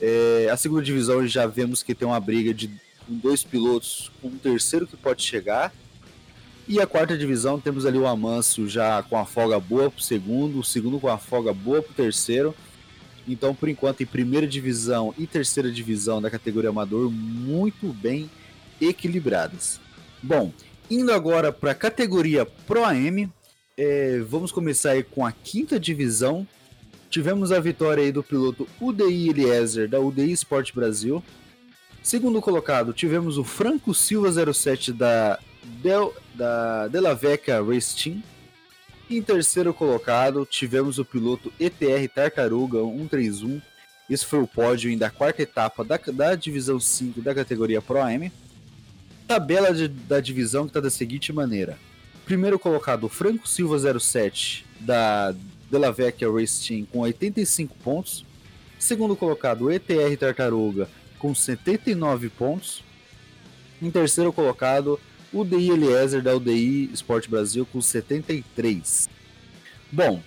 É, 0.00 0.48
a 0.50 0.56
segunda 0.56 0.82
divisão 0.82 1.26
já 1.26 1.46
vemos 1.46 1.82
que 1.82 1.94
tem 1.94 2.06
uma 2.06 2.18
briga 2.18 2.52
de 2.52 2.70
dois 3.06 3.44
pilotos 3.44 4.10
com 4.20 4.28
um 4.28 4.38
terceiro 4.38 4.86
que 4.86 4.96
pode 4.96 5.22
chegar. 5.22 5.72
E 6.68 6.80
a 6.80 6.86
quarta 6.86 7.18
divisão 7.18 7.58
temos 7.58 7.84
ali 7.84 7.98
o 7.98 8.06
Amâncio 8.06 8.68
já 8.68 9.02
com 9.02 9.18
a 9.18 9.26
folga 9.26 9.58
boa 9.58 9.90
para 9.90 9.98
o 9.98 10.02
segundo, 10.02 10.60
o 10.60 10.64
segundo 10.64 11.00
com 11.00 11.08
a 11.08 11.18
folga 11.18 11.52
boa 11.52 11.82
para 11.82 11.90
o 11.90 11.94
terceiro. 11.94 12.54
Então, 13.26 13.54
por 13.54 13.68
enquanto, 13.68 14.02
em 14.02 14.06
primeira 14.06 14.46
divisão 14.46 15.14
e 15.18 15.26
terceira 15.26 15.70
divisão 15.70 16.20
da 16.20 16.30
categoria 16.30 16.70
amador, 16.70 17.10
muito 17.10 17.92
bem 17.92 18.30
equilibradas. 18.80 19.80
Bom, 20.22 20.52
indo 20.90 21.12
agora 21.12 21.52
para 21.52 21.72
a 21.72 21.74
categoria 21.74 22.44
Pro 22.44 22.84
AM, 22.84 23.30
é, 23.76 24.20
vamos 24.20 24.52
começar 24.52 24.92
aí 24.92 25.02
com 25.02 25.24
a 25.24 25.32
quinta 25.32 25.78
divisão. 25.78 26.46
Tivemos 27.10 27.52
a 27.52 27.60
vitória 27.60 28.04
aí 28.04 28.12
do 28.12 28.22
piloto 28.22 28.68
UDI 28.80 29.28
Eliezer, 29.28 29.88
da 29.88 30.00
UDI 30.00 30.32
Sport 30.32 30.72
Brasil. 30.74 31.22
Segundo 32.02 32.40
colocado, 32.40 32.92
tivemos 32.92 33.38
o 33.38 33.44
Franco 33.44 33.94
Silva 33.94 34.52
07 34.52 34.92
da, 34.92 35.38
Del, 35.62 36.14
da 36.34 36.88
Delaveca 36.88 37.62
Race 37.62 37.96
Team. 37.96 38.22
Em 39.10 39.20
terceiro 39.20 39.74
colocado, 39.74 40.46
tivemos 40.46 40.98
o 40.98 41.04
piloto 41.04 41.52
ETR 41.60 42.08
Tartaruga 42.14 42.78
131. 42.78 43.60
Esse 44.08 44.24
foi 44.24 44.40
o 44.40 44.46
pódio 44.46 44.96
da 44.98 45.10
quarta 45.10 45.42
etapa 45.42 45.84
da, 45.84 45.98
da 46.12 46.34
divisão 46.34 46.80
5 46.80 47.20
da 47.20 47.34
categoria 47.34 47.82
Pro 47.82 48.00
AM. 48.00 48.32
Tabela 49.26 49.72
de, 49.72 49.88
da 49.88 50.20
divisão 50.20 50.64
que 50.64 50.70
está 50.70 50.80
da 50.80 50.90
seguinte 50.90 51.32
maneira: 51.32 51.78
primeiro 52.24 52.58
colocado, 52.58 53.08
Franco 53.08 53.48
Silva 53.48 53.78
07 53.98 54.64
da 54.80 55.34
Della 55.70 55.92
Vecchia 55.92 56.30
Race 56.30 56.66
Team 56.66 56.86
com 56.86 57.00
85 57.00 57.74
pontos. 57.82 58.24
Segundo 58.78 59.14
colocado, 59.14 59.70
ETR 59.70 60.16
Tartaruga 60.18 60.88
com 61.18 61.34
79 61.34 62.28
pontos. 62.30 62.82
Em 63.80 63.90
terceiro 63.90 64.32
colocado, 64.32 64.98
o 65.32 65.44
DI 65.44 65.70
Eliezer 65.70 66.22
da 66.22 66.34
UDI 66.34 66.90
Sport 66.92 67.28
Brasil 67.28 67.66
com 67.66 67.80
73. 67.80 69.08
Bom, 69.90 70.20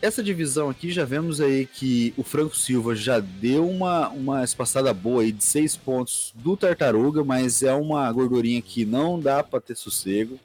essa 0.00 0.22
divisão 0.22 0.68
aqui 0.68 0.90
já 0.90 1.04
vemos 1.04 1.40
aí 1.40 1.66
que 1.66 2.12
o 2.16 2.22
Franco 2.22 2.56
Silva 2.56 2.94
já 2.94 3.18
deu 3.18 3.68
uma, 3.68 4.08
uma 4.10 4.44
espaçada 4.44 4.92
boa 4.92 5.22
aí 5.22 5.32
de 5.32 5.42
6 5.42 5.76
pontos 5.76 6.32
do 6.34 6.56
Tartaruga, 6.56 7.24
mas 7.24 7.62
é 7.62 7.72
uma 7.72 8.10
gordurinha 8.12 8.60
que 8.60 8.84
não 8.84 9.18
dá 9.18 9.42
para 9.42 9.60
ter 9.60 9.76
sossego. 9.76 10.38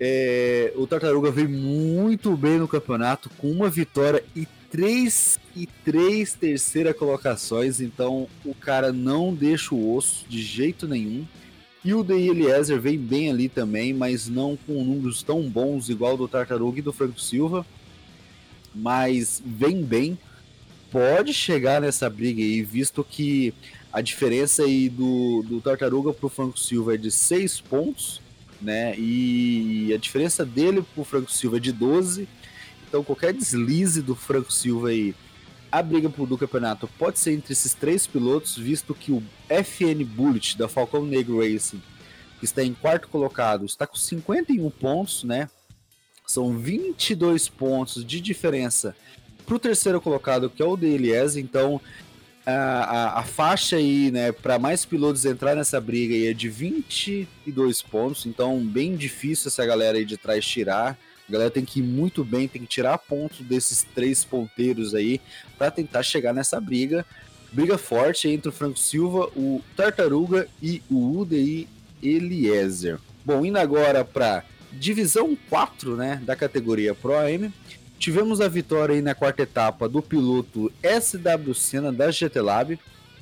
É, 0.00 0.72
o 0.76 0.86
Tartaruga 0.86 1.30
veio 1.30 1.48
muito 1.48 2.36
bem 2.36 2.58
no 2.58 2.68
campeonato 2.68 3.30
com 3.30 3.50
uma 3.50 3.68
vitória 3.68 4.22
e 4.34 4.46
três 4.70 5.40
e 5.56 5.66
três 5.66 6.34
terceira 6.34 6.92
colocações, 6.92 7.80
então 7.80 8.28
o 8.44 8.54
cara 8.54 8.92
não 8.92 9.34
deixa 9.34 9.74
o 9.74 9.94
osso 9.94 10.24
de 10.28 10.42
jeito 10.42 10.86
nenhum. 10.86 11.26
E 11.84 11.94
o 11.94 12.02
Dei 12.02 12.28
Eliezer 12.28 12.80
vem 12.80 12.98
bem 12.98 13.30
ali 13.30 13.48
também, 13.48 13.94
mas 13.94 14.28
não 14.28 14.56
com 14.56 14.84
números 14.84 15.22
tão 15.22 15.42
bons 15.48 15.88
igual 15.88 16.16
do 16.16 16.26
Tartaruga 16.26 16.78
e 16.78 16.82
do 16.82 16.92
Franco 16.92 17.20
Silva. 17.20 17.64
Mas 18.74 19.42
vem 19.44 19.82
bem. 19.82 20.18
Pode 20.90 21.32
chegar 21.32 21.80
nessa 21.80 22.08
briga 22.08 22.42
aí, 22.42 22.62
visto 22.62 23.04
que 23.04 23.54
a 23.92 24.00
diferença 24.00 24.62
aí 24.62 24.88
do, 24.88 25.44
do 25.46 25.60
Tartaruga 25.60 26.12
pro 26.12 26.28
Franco 26.28 26.58
Silva 26.58 26.94
é 26.94 26.96
de 26.96 27.10
6 27.10 27.60
pontos, 27.60 28.20
né? 28.60 28.94
E 28.98 29.92
a 29.94 29.98
diferença 29.98 30.44
dele 30.44 30.84
pro 30.94 31.04
Franco 31.04 31.30
Silva 31.30 31.58
é 31.58 31.60
de 31.60 31.72
12. 31.72 32.28
Então 32.88 33.04
qualquer 33.04 33.32
deslize 33.32 34.02
do 34.02 34.14
Franco 34.14 34.52
Silva 34.52 34.88
aí 34.88 35.14
a 35.70 35.82
briga 35.82 36.08
do 36.08 36.38
campeonato 36.38 36.88
pode 36.98 37.18
ser 37.18 37.32
entre 37.32 37.52
esses 37.52 37.74
três 37.74 38.06
pilotos, 38.06 38.56
visto 38.56 38.94
que 38.94 39.12
o 39.12 39.22
FN 39.48 40.04
Bullet 40.04 40.56
da 40.56 40.68
Falcão 40.68 41.04
Negro 41.04 41.40
Racing, 41.40 41.82
que 42.38 42.44
está 42.44 42.62
em 42.62 42.74
quarto 42.74 43.08
colocado, 43.08 43.64
está 43.64 43.86
com 43.86 43.96
51 43.96 44.70
pontos, 44.70 45.24
né? 45.24 45.48
São 46.26 46.56
22 46.56 47.48
pontos 47.48 48.04
de 48.04 48.20
diferença 48.20 48.94
para 49.46 49.56
o 49.56 49.58
terceiro 49.58 50.00
colocado, 50.00 50.50
que 50.50 50.62
é 50.62 50.64
o 50.64 50.76
DLS. 50.76 51.40
Então, 51.40 51.80
a, 52.44 52.52
a, 52.52 53.20
a, 53.20 53.22
faixa 53.24 53.76
aí, 53.76 54.10
né, 54.10 54.30
para 54.30 54.58
mais 54.58 54.84
pilotos 54.84 55.24
entrar 55.24 55.54
nessa 55.54 55.80
briga 55.80 56.14
aí 56.14 56.26
é 56.26 56.34
de 56.34 56.48
22 56.48 57.82
pontos. 57.82 58.26
Então, 58.26 58.58
bem 58.60 58.94
difícil 58.94 59.48
essa 59.48 59.64
galera 59.64 59.98
aí 59.98 60.04
de 60.04 60.16
trás 60.16 60.46
tirar. 60.46 60.98
A 61.28 61.32
galera 61.32 61.50
tem 61.50 61.64
que 61.64 61.80
ir 61.80 61.82
muito 61.82 62.24
bem, 62.24 62.48
tem 62.48 62.62
que 62.62 62.68
tirar 62.68 62.96
ponto 62.96 63.42
desses 63.42 63.86
três 63.94 64.24
ponteiros 64.24 64.94
aí 64.94 65.20
para 65.58 65.70
tentar 65.70 66.02
chegar 66.02 66.32
nessa 66.32 66.58
briga. 66.58 67.04
Briga 67.52 67.76
forte 67.76 68.28
entre 68.28 68.48
o 68.48 68.52
Franco 68.52 68.78
Silva, 68.78 69.30
o 69.36 69.62
Tartaruga 69.76 70.48
e 70.62 70.82
o 70.90 71.18
UDI 71.18 71.68
Eliezer. 72.02 72.98
Bom, 73.24 73.44
indo 73.44 73.58
agora 73.58 74.04
para 74.04 74.44
divisão 74.72 75.36
4 75.48 75.96
né, 75.96 76.20
da 76.24 76.36
categoria 76.36 76.94
Pro 76.94 77.14
AM, 77.14 77.52
tivemos 77.98 78.40
a 78.40 78.48
vitória 78.48 78.94
aí 78.94 79.02
na 79.02 79.14
quarta 79.14 79.42
etapa 79.42 79.88
do 79.88 80.00
piloto 80.00 80.72
SW 80.82 81.54
Senna 81.54 81.92
da 81.92 82.10
GT 82.10 82.40
Lab. 82.40 82.78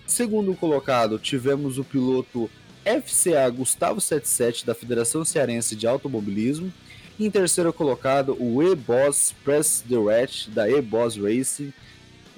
Segundo 0.06 0.54
colocado, 0.54 1.18
tivemos 1.18 1.78
o 1.78 1.84
piloto 1.84 2.48
FCA 2.84 3.48
Gustavo 3.50 4.00
77 4.00 4.64
da 4.64 4.74
Federação 4.74 5.24
Cearense 5.24 5.74
de 5.74 5.88
Automobilismo. 5.88 6.72
Em 7.18 7.30
terceiro 7.30 7.72
colocado, 7.72 8.36
o 8.38 8.62
E-Boss 8.62 9.34
Press 9.42 9.82
Direct 9.86 10.50
da 10.50 10.68
E-Boss 10.68 11.16
Racing, 11.16 11.72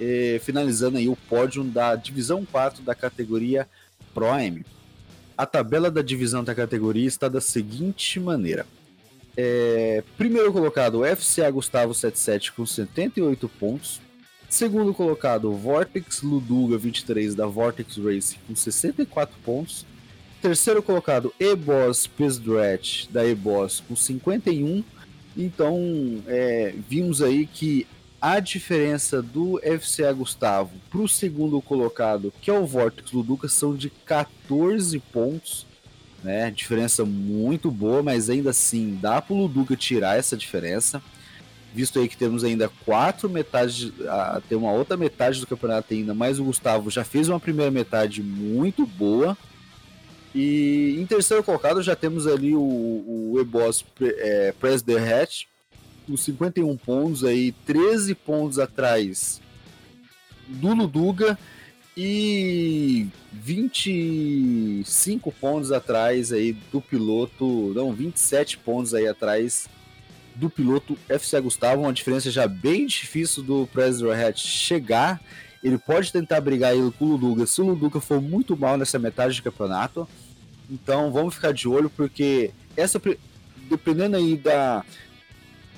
eh, 0.00 0.40
finalizando 0.44 0.98
aí 0.98 1.08
o 1.08 1.16
pódio 1.16 1.64
da 1.64 1.96
divisão 1.96 2.46
4 2.46 2.82
da 2.82 2.94
categoria 2.94 3.66
AM. 4.16 4.64
A 5.36 5.46
tabela 5.46 5.90
da 5.90 6.02
divisão 6.02 6.42
da 6.42 6.54
categoria 6.54 7.06
está 7.06 7.28
da 7.28 7.40
seguinte 7.40 8.18
maneira. 8.18 8.66
É, 9.36 10.02
primeiro 10.16 10.52
colocado, 10.52 11.00
o 11.00 11.16
FCA 11.16 11.48
Gustavo 11.50 11.94
77 11.94 12.52
com 12.52 12.66
78 12.66 13.48
pontos. 13.48 14.00
Segundo 14.48 14.92
colocado, 14.92 15.52
Vortex 15.52 16.22
Luduga 16.22 16.76
23 16.76 17.36
da 17.36 17.46
Vortex 17.46 17.96
Racing 17.98 18.38
com 18.48 18.56
64 18.56 19.36
pontos. 19.44 19.86
Terceiro 20.40 20.82
colocado, 20.82 21.34
Ebos 21.40 22.06
Pesdret, 22.06 23.08
da 23.10 23.26
Ebos, 23.26 23.82
com 23.86 23.96
51. 23.96 24.84
Então, 25.36 26.22
é, 26.28 26.74
vimos 26.88 27.20
aí 27.20 27.46
que 27.46 27.86
a 28.20 28.40
diferença 28.40 29.20
do 29.20 29.60
FCA 29.60 30.12
Gustavo 30.12 30.72
para 30.90 31.00
o 31.00 31.08
segundo 31.08 31.60
colocado, 31.60 32.32
que 32.40 32.50
é 32.50 32.54
o 32.58 32.66
Vortex 32.66 33.12
Luduca, 33.12 33.48
são 33.48 33.74
de 33.74 33.90
14 33.90 34.98
pontos. 35.12 35.66
Né? 36.22 36.50
Diferença 36.50 37.04
muito 37.04 37.70
boa, 37.70 38.02
mas 38.02 38.30
ainda 38.30 38.50
assim 38.50 38.98
dá 39.00 39.20
para 39.22 39.34
o 39.34 39.38
Luduca 39.38 39.76
tirar 39.76 40.18
essa 40.18 40.36
diferença. 40.36 41.02
Visto 41.74 41.98
aí 41.98 42.08
que 42.08 42.16
temos 42.16 42.44
ainda 42.44 42.68
quatro 42.84 43.28
metades, 43.28 43.92
a, 44.08 44.40
tem 44.48 44.56
uma 44.56 44.72
outra 44.72 44.96
metade 44.96 45.38
do 45.40 45.46
campeonato 45.46 45.94
ainda, 45.94 46.14
mas 46.14 46.38
o 46.38 46.44
Gustavo 46.44 46.90
já 46.90 47.04
fez 47.04 47.28
uma 47.28 47.38
primeira 47.38 47.70
metade 47.70 48.22
muito 48.22 48.86
boa. 48.86 49.36
E 50.40 50.96
em 51.00 51.04
terceiro 51.04 51.42
colocado 51.42 51.82
já 51.82 51.96
temos 51.96 52.24
ali 52.24 52.54
o, 52.54 52.60
o 52.60 53.34
E-Boss 53.40 53.84
é, 54.00 54.52
Press 54.52 54.82
the 54.82 54.96
Hatch, 54.96 55.46
com 56.06 56.16
51 56.16 56.76
pontos 56.76 57.24
aí, 57.24 57.50
13 57.66 58.14
pontos 58.14 58.60
atrás 58.60 59.40
do 60.46 60.72
Luduga 60.72 61.36
e 61.96 63.08
25 63.32 65.32
pontos 65.32 65.72
atrás 65.72 66.32
aí 66.32 66.52
do 66.52 66.80
piloto, 66.80 67.72
não, 67.74 67.92
27 67.92 68.58
pontos 68.58 68.94
aí 68.94 69.08
atrás 69.08 69.68
do 70.36 70.48
piloto 70.48 70.96
FC 71.08 71.40
Gustavo, 71.40 71.82
uma 71.82 71.92
diferença 71.92 72.30
já 72.30 72.46
bem 72.46 72.86
difícil 72.86 73.42
do 73.42 73.68
Press 73.72 73.98
the 73.98 74.24
Hatch 74.24 74.38
chegar 74.38 75.20
Ele 75.64 75.78
pode 75.78 76.12
tentar 76.12 76.40
brigar 76.40 76.74
aí 76.74 76.92
com 76.96 77.06
o 77.06 77.16
Luduca 77.16 77.44
se 77.44 77.60
o 77.60 77.66
Luduca 77.66 78.00
for 78.00 78.22
muito 78.22 78.56
mal 78.56 78.78
nessa 78.78 79.00
metade 79.00 79.34
de 79.34 79.42
campeonato. 79.42 80.08
Então 80.70 81.10
vamos 81.10 81.34
ficar 81.34 81.52
de 81.52 81.68
olho, 81.68 81.90
porque 81.90 82.50
essa 82.76 83.00
dependendo 83.68 84.16
aí 84.16 84.36
da, 84.36 84.84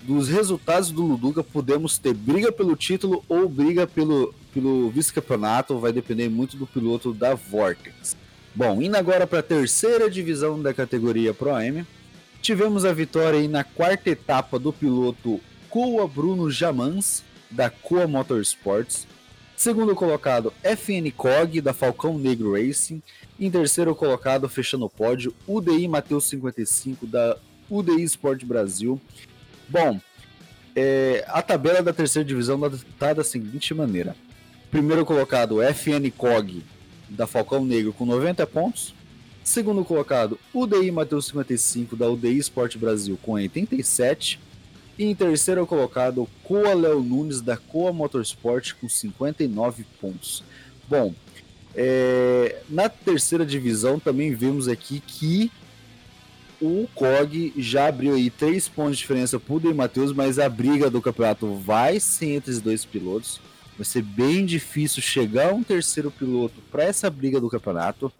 dos 0.02 0.28
resultados 0.28 0.90
do 0.90 1.02
Luduca, 1.02 1.42
podemos 1.42 1.98
ter 1.98 2.14
briga 2.14 2.50
pelo 2.52 2.76
título 2.76 3.24
ou 3.28 3.48
briga 3.48 3.86
pelo, 3.86 4.34
pelo 4.54 4.90
vice-campeonato. 4.90 5.78
Vai 5.78 5.92
depender 5.92 6.28
muito 6.28 6.56
do 6.56 6.66
piloto 6.66 7.12
da 7.12 7.34
Vortex. 7.34 8.16
Bom, 8.54 8.80
indo 8.82 8.96
agora 8.96 9.26
para 9.26 9.40
a 9.40 9.42
terceira 9.42 10.10
divisão 10.10 10.60
da 10.60 10.74
categoria 10.74 11.32
Pro 11.32 11.54
AM, 11.54 11.86
tivemos 12.42 12.84
a 12.84 12.92
vitória 12.92 13.38
aí 13.38 13.46
na 13.46 13.62
quarta 13.62 14.10
etapa 14.10 14.58
do 14.58 14.72
piloto 14.72 15.40
Coa 15.68 16.08
Bruno 16.08 16.50
Jamans, 16.50 17.22
da 17.50 17.70
Coa 17.70 18.08
Motorsports. 18.08 19.06
Segundo 19.56 19.94
colocado, 19.94 20.52
FN 20.64 21.10
Cog, 21.14 21.60
da 21.60 21.74
Falcão 21.74 22.18
Negro 22.18 22.54
Racing. 22.54 23.02
Em 23.40 23.50
terceiro 23.50 23.94
colocado, 23.94 24.46
fechando 24.50 24.84
o 24.84 24.90
pódio, 24.90 25.34
UDI 25.48 25.88
Mateus 25.88 26.26
55, 26.28 27.06
da 27.06 27.38
UDI 27.70 28.02
Sport 28.02 28.44
Brasil. 28.44 29.00
Bom, 29.66 29.98
é, 30.76 31.24
a 31.26 31.40
tabela 31.40 31.82
da 31.82 31.90
terceira 31.90 32.28
divisão 32.28 32.60
está 32.66 33.14
da 33.14 33.24
seguinte 33.24 33.72
maneira: 33.72 34.14
primeiro 34.70 35.06
colocado, 35.06 35.62
FN 35.62 36.10
Cog, 36.14 36.62
da 37.08 37.26
Falcão 37.26 37.64
Negro, 37.64 37.94
com 37.94 38.04
90 38.04 38.46
pontos. 38.46 38.94
Segundo 39.42 39.86
colocado, 39.86 40.38
UDI 40.52 40.90
Mateus 40.90 41.28
55, 41.28 41.96
da 41.96 42.10
UDI 42.10 42.36
Sport 42.40 42.76
Brasil, 42.76 43.18
com 43.22 43.32
87. 43.32 44.38
E 44.98 45.04
em 45.06 45.14
terceiro 45.14 45.66
colocado, 45.66 46.28
Coa 46.44 46.74
Léo 46.74 47.02
Nunes, 47.02 47.40
da 47.40 47.56
Coa 47.56 47.90
Motorsport, 47.90 48.74
com 48.74 48.86
59 48.86 49.86
pontos. 49.98 50.44
Bom, 50.86 51.14
é, 51.74 52.62
na 52.68 52.88
terceira 52.88 53.46
divisão 53.46 53.98
também 53.98 54.34
vemos 54.34 54.66
aqui 54.66 55.00
que 55.06 55.50
o 56.60 56.86
COG 56.94 57.54
já 57.56 57.86
abriu 57.86 58.14
aí 58.14 58.28
três 58.28 58.68
pontos 58.68 58.96
de 58.96 59.02
diferença 59.02 59.40
para 59.40 59.54
o 59.54 59.60
Dei 59.60 59.72
Matheus, 59.72 60.12
mas 60.12 60.38
a 60.38 60.48
briga 60.48 60.90
do 60.90 61.00
campeonato 61.00 61.54
vai 61.54 61.98
ser 61.98 62.32
entre 62.32 62.50
os 62.50 62.60
dois 62.60 62.84
pilotos. 62.84 63.40
Vai 63.78 63.84
ser 63.86 64.02
bem 64.02 64.44
difícil 64.44 65.02
chegar 65.02 65.54
um 65.54 65.62
terceiro 65.62 66.10
piloto 66.10 66.60
para 66.70 66.84
essa 66.84 67.08
briga 67.08 67.40
do 67.40 67.48
campeonato. 67.48 68.12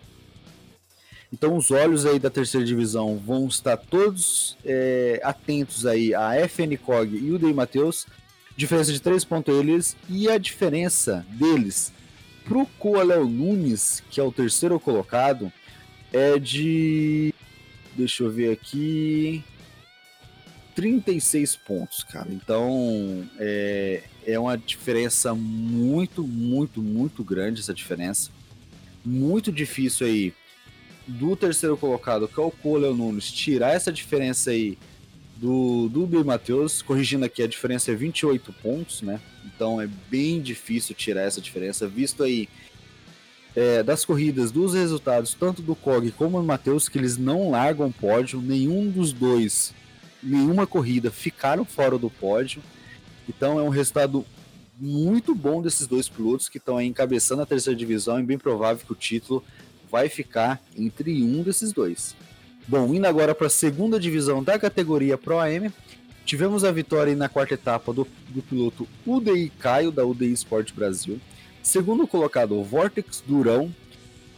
Então 1.31 1.55
os 1.55 1.71
olhos 1.71 2.07
aí 2.07 2.19
da 2.19 2.31
terceira 2.31 2.67
divisão 2.67 3.19
vão 3.19 3.47
estar 3.47 3.77
todos 3.77 4.57
é, 4.65 5.21
atentos 5.23 5.85
aí 5.85 6.15
a 6.15 6.35
FN 6.49 6.77
COG 6.83 7.19
e 7.19 7.31
o 7.33 7.39
Dei 7.39 7.53
Matheus. 7.53 8.07
Diferença 8.57 8.93
de 8.93 9.01
três 9.01 9.23
pontos 9.23 9.55
eles 9.55 9.97
e 10.09 10.29
a 10.31 10.39
diferença 10.39 11.27
deles 11.29 11.93
pro 12.51 12.67
Coalel 12.81 13.29
Nunes, 13.29 14.03
que 14.11 14.19
é 14.19 14.25
o 14.25 14.33
terceiro 14.33 14.81
colocado, 14.81 15.53
é 16.13 16.37
de 16.37 17.33
Deixa 17.95 18.25
eu 18.25 18.31
ver 18.31 18.51
aqui. 18.51 19.45
36 20.75 21.55
pontos, 21.57 22.03
cara. 22.03 22.29
Então 22.31 23.25
é, 23.39 24.03
é 24.27 24.39
uma 24.39 24.59
diferença 24.59 25.33
muito, 25.33 26.25
muito, 26.25 26.83
muito 26.83 27.23
grande 27.23 27.61
essa 27.61 27.75
diferença. 27.75 28.31
Muito 29.05 29.53
difícil 29.53 30.09
aí 30.09 30.35
do 31.07 31.37
terceiro 31.37 31.77
colocado, 31.77 32.27
que 32.27 32.41
é 32.41 32.43
o 32.43 32.51
Cole 32.51 32.93
Nunes, 32.93 33.31
tirar 33.31 33.75
essa 33.75 33.93
diferença 33.93 34.51
aí 34.51 34.77
do, 35.41 35.89
do 35.89 36.07
Bill 36.07 36.25
Matheus. 36.25 36.83
Corrigindo 36.83 37.25
aqui, 37.25 37.43
a 37.43 37.47
diferença 37.47 37.91
é 37.91 37.95
28 37.95 38.53
pontos, 38.53 39.01
né? 39.01 39.21
Então 39.45 39.81
é 39.81 39.89
bem 40.11 40.41
difícil 40.41 40.95
tirar 40.95 41.23
essa 41.23 41.41
diferença, 41.41 41.89
visto 41.89 42.23
aí 42.23 42.49
é, 43.57 43.83
das 43.83 44.05
corridas, 44.05 44.53
dos 44.53 44.75
resultados, 44.75 45.35
tanto 45.35 45.63
do 45.63 45.75
Cog 45.75 46.11
como 46.13 46.39
do 46.39 46.47
Matheus, 46.47 46.89
que 46.89 46.99
eles 46.99 47.17
não 47.17 47.51
largam 47.51 47.91
pódio, 47.91 48.41
nenhum 48.41 48.91
dos 48.91 49.13
dois, 49.13 49.75
nenhuma 50.23 50.67
corrida 50.67 51.11
ficaram 51.11 51.65
fora 51.65 51.99
do 51.99 52.11
pódio. 52.11 52.63
Então 53.29 53.59
é 53.59 53.63
um 53.63 53.71
resultado 53.71 54.25
muito 54.79 55.35
bom 55.35 55.61
desses 55.63 55.87
dois 55.87 56.09
pilotos 56.09 56.49
que 56.49 56.59
estão 56.59 56.81
encabeçando 56.81 57.43
a 57.43 57.47
terceira 57.47 57.79
divisão 57.79 58.21
e 58.21 58.23
bem 58.23 58.39
provável 58.39 58.85
que 58.85 58.93
o 58.93 58.97
título 58.97 59.43
vai 59.91 60.09
ficar 60.09 60.63
entre 60.77 61.23
um 61.23 61.43
desses 61.43 61.73
dois. 61.73 62.15
Bom, 62.71 62.95
indo 62.95 63.05
agora 63.05 63.35
para 63.35 63.49
a 63.49 63.51
segunda 63.51 63.99
divisão 63.99 64.45
da 64.45 64.57
categoria 64.57 65.19
Pro 65.19 65.41
AM, 65.41 65.73
tivemos 66.25 66.63
a 66.63 66.71
vitória 66.71 67.17
na 67.17 67.29
quarta 67.29 67.55
etapa 67.55 67.93
do, 67.93 68.07
do 68.29 68.41
piloto 68.43 68.87
UDI 69.05 69.51
Caio, 69.59 69.91
da 69.91 70.07
UDI 70.07 70.33
Sport 70.35 70.73
Brasil. 70.73 71.21
Segundo 71.65 72.07
colocado, 72.07 72.57
o 72.57 72.63
Vortex 72.63 73.25
Durão, 73.27 73.75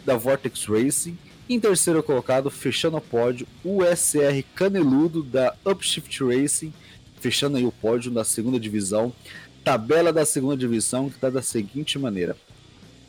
da 0.03 0.17
Vortex 0.17 0.65
Racing. 0.65 1.19
Em 1.47 1.61
terceiro 1.61 2.03
colocado, 2.03 2.51
fechando 2.51 2.97
o 2.97 3.03
pódio, 3.03 3.47
o 3.63 3.85
SR 3.85 4.43
Caneludo, 4.55 5.23
da 5.23 5.55
Upshift 5.67 6.25
Racing. 6.25 6.73
Fechando 7.21 7.59
aí 7.59 7.67
o 7.67 7.71
pódio 7.71 8.11
da 8.11 8.25
segunda 8.25 8.59
divisão. 8.59 9.13
Tabela 9.63 10.11
da 10.11 10.25
segunda 10.25 10.57
divisão 10.57 11.11
que 11.11 11.17
está 11.17 11.29
da 11.29 11.43
seguinte 11.43 11.99
maneira. 11.99 12.35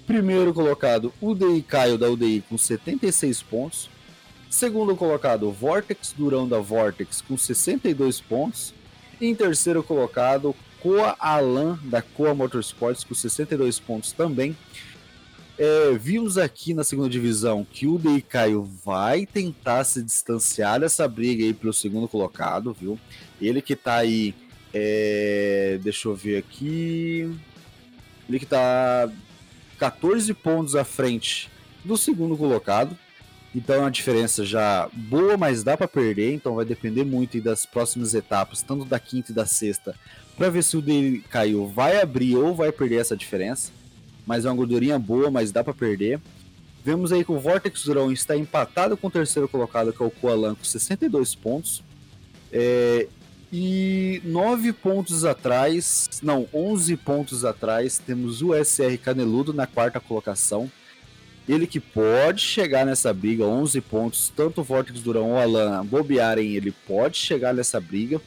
Primeiro 0.05 0.53
colocado, 0.53 1.13
UDI 1.21 1.61
Caio, 1.61 1.97
da 1.97 2.09
UDI, 2.09 2.43
com 2.49 2.57
76 2.57 3.41
pontos. 3.41 3.93
Segundo 4.53 4.95
colocado, 4.95 5.51
Vortex 5.51 6.13
Durão, 6.15 6.47
da 6.47 6.59
Vortex, 6.59 7.21
com 7.21 7.35
62 7.35 8.21
pontos. 8.21 8.71
Em 9.19 9.33
terceiro 9.33 9.81
colocado, 9.81 10.55
Coa 10.79 11.15
Alan, 11.17 11.79
da 11.85 12.03
Coa 12.03 12.35
Motorsports, 12.35 13.03
com 13.03 13.15
62 13.15 13.79
pontos 13.79 14.11
também. 14.11 14.55
É, 15.57 15.93
vimos 15.99 16.37
aqui 16.37 16.71
na 16.71 16.83
segunda 16.83 17.09
divisão 17.09 17.65
que 17.65 17.87
o 17.87 17.97
Dei 17.97 18.21
Caio 18.21 18.61
vai 18.85 19.25
tentar 19.25 19.83
se 19.85 20.03
distanciar 20.03 20.81
dessa 20.81 21.07
briga 21.07 21.43
aí 21.43 21.51
pelo 21.51 21.73
segundo 21.73 22.07
colocado, 22.07 22.77
viu? 22.79 22.99
Ele 23.41 23.59
que 23.59 23.75
tá 23.75 23.95
aí. 23.95 24.35
É, 24.71 25.79
deixa 25.81 26.07
eu 26.07 26.15
ver 26.15 26.37
aqui. 26.37 27.27
Ele 28.29 28.37
que 28.37 28.45
tá 28.45 29.09
14 29.79 30.31
pontos 30.35 30.75
à 30.75 30.83
frente 30.83 31.49
do 31.83 31.97
segundo 31.97 32.37
colocado. 32.37 32.95
Então 33.55 33.75
é 33.75 33.79
uma 33.79 33.91
diferença 33.91 34.43
já 34.43 34.89
boa, 34.93 35.37
mas 35.37 35.63
dá 35.63 35.77
para 35.77 35.87
perder. 35.87 36.33
Então 36.33 36.55
vai 36.55 36.65
depender 36.65 37.03
muito 37.03 37.39
das 37.41 37.65
próximas 37.65 38.13
etapas, 38.13 38.61
tanto 38.61 38.85
da 38.85 38.99
quinta 38.99 39.31
e 39.31 39.35
da 39.35 39.45
sexta, 39.45 39.95
para 40.35 40.49
ver 40.49 40.63
se 40.63 40.75
o 40.75 40.81
dele 40.81 41.23
caiu 41.29 41.67
vai 41.67 42.01
abrir 42.01 42.35
ou 42.35 42.55
vai 42.55 42.71
perder 42.71 43.01
essa 43.01 43.15
diferença. 43.15 43.71
Mas 44.25 44.45
é 44.45 44.49
uma 44.49 44.55
gordurinha 44.55 44.97
boa, 44.97 45.29
mas 45.29 45.51
dá 45.51 45.63
para 45.63 45.73
perder. 45.73 46.19
Vemos 46.83 47.11
aí 47.11 47.23
que 47.23 47.31
o 47.31 47.39
Vortex 47.39 47.83
Durão 47.83 48.11
está 48.11 48.35
empatado 48.35 48.97
com 48.97 49.07
o 49.07 49.11
terceiro 49.11 49.47
colocado, 49.47 49.93
que 49.93 50.01
é 50.01 50.05
o 50.05 50.11
Koalan, 50.11 50.55
com 50.55 50.63
62 50.63 51.35
pontos. 51.35 51.83
É, 52.51 53.07
e 53.51 54.19
9 54.25 54.73
pontos 54.73 55.23
atrás, 55.23 56.09
não, 56.23 56.47
11 56.51 56.97
pontos 56.97 57.45
atrás, 57.45 57.99
temos 57.99 58.41
o 58.41 58.51
SR 58.53 58.97
Caneludo 59.01 59.53
na 59.53 59.67
quarta 59.67 59.99
colocação. 59.99 60.71
Ele 61.47 61.67
que 61.67 61.79
pode 61.79 62.41
chegar 62.41 62.85
nessa 62.85 63.13
briga, 63.13 63.43
11 63.43 63.81
pontos, 63.81 64.31
tanto 64.33 64.61
o 64.61 64.63
Vortex 64.63 65.01
Durão 65.01 65.31
ou 65.31 65.37
Alan 65.37 65.85
bobearem, 65.85 66.55
ele 66.55 66.71
pode 66.71 67.17
chegar 67.17 67.53
nessa 67.53 67.81
briga. 67.81 68.21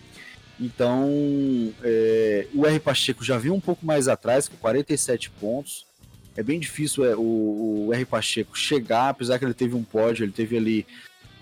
Então, 0.61 1.09
é, 1.83 2.47
o 2.55 2.67
R. 2.67 2.79
Pacheco 2.79 3.25
já 3.25 3.39
viu 3.39 3.55
um 3.55 3.61
pouco 3.61 3.85
mais 3.85 4.09
atrás, 4.09 4.49
com 4.49 4.57
47 4.57 5.31
pontos. 5.31 5.87
É 6.37 6.43
bem 6.43 6.61
difícil 6.61 7.05
é, 7.05 7.17
o, 7.17 7.87
o, 7.89 7.95
R. 7.95 8.05
Pacheco 8.05 8.57
chegar, 8.57 9.11
apesar 9.11 9.39
que 9.39 9.45
ele 9.45 9.55
teve 9.55 9.75
um 9.75 9.83
pódio, 9.83 10.25
ele 10.25 10.33
teve 10.33 10.57
ali 10.57 10.87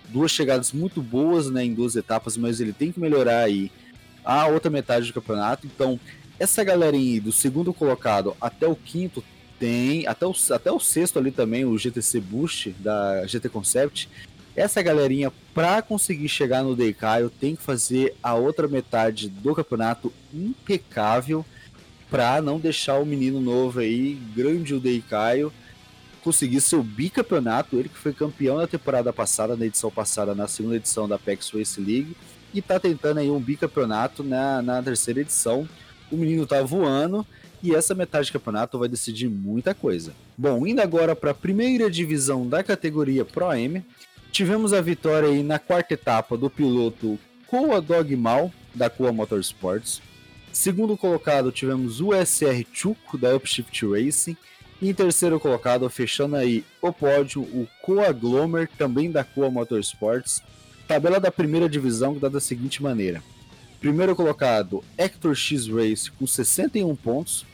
duas 0.09 0.31
chegadas 0.31 0.73
muito 0.73 1.03
boas 1.03 1.51
né, 1.51 1.65
em 1.65 1.75
duas 1.75 1.97
etapas, 1.97 2.37
mas 2.37 2.61
ele 2.61 2.73
tem 2.73 2.93
que 2.93 3.01
melhorar 3.01 3.41
aí 3.41 3.71
a 4.25 4.47
outra 4.47 4.71
metade 4.71 5.09
do 5.09 5.13
campeonato. 5.13 5.67
Então, 5.67 5.99
essa 6.39 6.63
galerinha 6.63 7.15
aí, 7.15 7.21
do 7.21 7.33
segundo 7.33 7.73
colocado 7.73 8.37
até 8.41 8.67
o 8.67 8.77
quinto, 8.77 9.25
tem, 9.59 10.07
até 10.07 10.27
o, 10.27 10.35
até 10.51 10.71
o 10.71 10.81
sexto 10.81 11.19
ali 11.19 11.31
também, 11.31 11.65
o 11.65 11.79
GTC 11.79 12.21
Boost 12.21 12.71
da 12.79 13.27
GT 13.27 13.49
Concept, 13.49 14.09
essa 14.57 14.81
galerinha, 14.81 15.33
para 15.53 15.83
conseguir 15.83 16.29
chegar 16.29 16.63
no 16.63 16.77
Deikaio, 16.77 17.29
tem 17.29 17.57
que 17.57 17.63
fazer 17.63 18.15
a 18.23 18.35
outra 18.35 18.69
metade 18.69 19.29
do 19.29 19.55
campeonato 19.55 20.13
impecável 20.33 21.45
para 22.09 22.41
não 22.41 22.61
deixar 22.61 22.99
o 23.01 23.07
menino 23.07 23.41
novo 23.41 23.81
aí, 23.81 24.15
grande 24.37 24.73
o 24.73 24.79
Deikaio, 24.79 25.53
conseguir 26.23 26.61
seu 26.61 26.83
bicampeonato. 26.83 27.77
Ele 27.77 27.89
que 27.89 27.99
foi 27.99 28.13
campeão 28.13 28.59
na 28.59 28.69
temporada 28.69 29.13
passada, 29.13 29.57
na 29.57 29.67
edição 29.67 29.91
passada, 29.91 30.35
na 30.35 30.47
segunda 30.47 30.77
edição 30.77 31.09
da 31.09 31.19
PEX 31.19 31.51
Race 31.51 31.81
League, 31.81 32.17
e 32.53 32.63
tá 32.63 32.79
tentando 32.79 33.19
aí 33.19 33.29
um 33.29 33.41
bicampeonato 33.41 34.23
na, 34.23 34.63
na 34.63 34.81
terceira 34.81 35.21
edição. 35.21 35.69
O 36.13 36.17
menino 36.17 36.47
tá 36.47 36.63
voando 36.63 37.27
e 37.65 37.75
essa 37.75 37.95
metade 37.95 38.29
do 38.29 38.35
campeonato 38.35 38.79
vai 38.79 38.89
decidir 38.89 39.29
muita 39.29 39.75
coisa. 39.75 40.13
Bom, 40.37 40.67
indo 40.67 40.81
agora 40.81 41.17
para 41.17 41.31
a 41.31 41.35
primeira 41.35 41.91
divisão 41.91 42.47
da 42.47 42.63
categoria 42.63 43.25
Pro 43.25 43.53
M, 43.53 43.83
Tivemos 44.35 44.73
a 44.73 44.81
vitória 44.81 45.29
aí 45.29 45.45
na 45.45 45.61
quarta 45.61 45.95
etapa 45.95 46.37
do 46.37 46.51
piloto 46.51 47.17
Koa 47.47 47.81
Dogmal, 47.81 48.53
da 48.75 48.91
Koa 48.91 49.13
Motorsports. 49.13 50.03
Segundo 50.53 50.97
colocado, 50.97 51.53
tivemos 51.53 52.01
o 52.01 52.11
SR 52.13 52.67
Chuco 52.73 53.17
da 53.17 53.33
Upshift 53.37 53.87
Racing. 53.87 54.37
E 54.83 54.89
em 54.89 54.93
terceiro 54.93 55.39
colocado, 55.39 55.89
fechando 55.89 56.35
aí 56.35 56.65
o 56.83 56.93
pódio, 56.93 57.43
o 57.43 57.69
Coa 57.81 58.11
Glomer, 58.11 58.69
também 58.77 59.09
da 59.09 59.23
Coa 59.23 59.49
Motorsports. 59.53 60.43
Tabela 60.89 61.21
da 61.21 61.31
primeira 61.31 61.69
divisão 61.69 62.19
dá 62.19 62.29
da 62.29 62.41
seguinte 62.41 62.83
maneira. 62.83 63.23
Primeiro 63.79 64.17
colocado, 64.17 64.83
Hector 64.99 65.37
X 65.37 65.69
Race 65.69 66.11
com 66.11 66.27
61 66.27 66.97
pontos. 66.97 67.47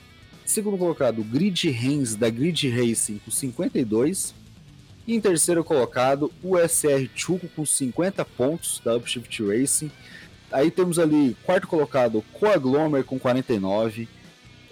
Segundo 0.51 0.77
colocado, 0.77 1.23
Grid 1.23 1.69
Hens 1.69 2.17
da 2.17 2.29
Grid 2.29 2.69
Racing 2.71 3.21
com 3.25 3.31
52. 3.31 4.35
E 5.07 5.15
em 5.15 5.21
terceiro 5.21 5.63
colocado, 5.63 6.29
o 6.43 6.59
SR 6.59 7.09
Chuco 7.15 7.47
com 7.55 7.65
50 7.65 8.25
pontos 8.25 8.83
da 8.85 8.97
Upshift 8.97 9.45
Racing. 9.45 9.93
Aí 10.51 10.69
temos 10.69 10.99
ali 10.99 11.37
quarto 11.45 11.69
colocado, 11.69 12.25
Coaglomer 12.33 13.05
com 13.05 13.17
49. 13.17 14.09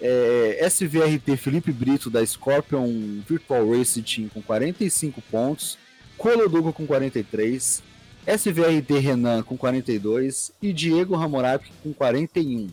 É, 0.01 0.67
SVRT 0.69 1.37
Felipe 1.37 1.71
Brito 1.71 2.09
da 2.09 2.25
Scorpion 2.25 3.21
Virtual 3.25 3.71
Racing 3.71 4.01
Team 4.01 4.27
com 4.27 4.41
45 4.41 5.21
pontos. 5.31 5.77
Colodugo 6.17 6.73
com 6.73 6.85
43. 6.85 7.81
SVRT 8.27 8.99
Renan 8.99 9.43
com 9.43 9.55
42 9.55 10.51
e 10.61 10.73
Diego 10.73 11.15
Hammurabi 11.15 11.71
com 11.81 11.93
41. 11.93 12.67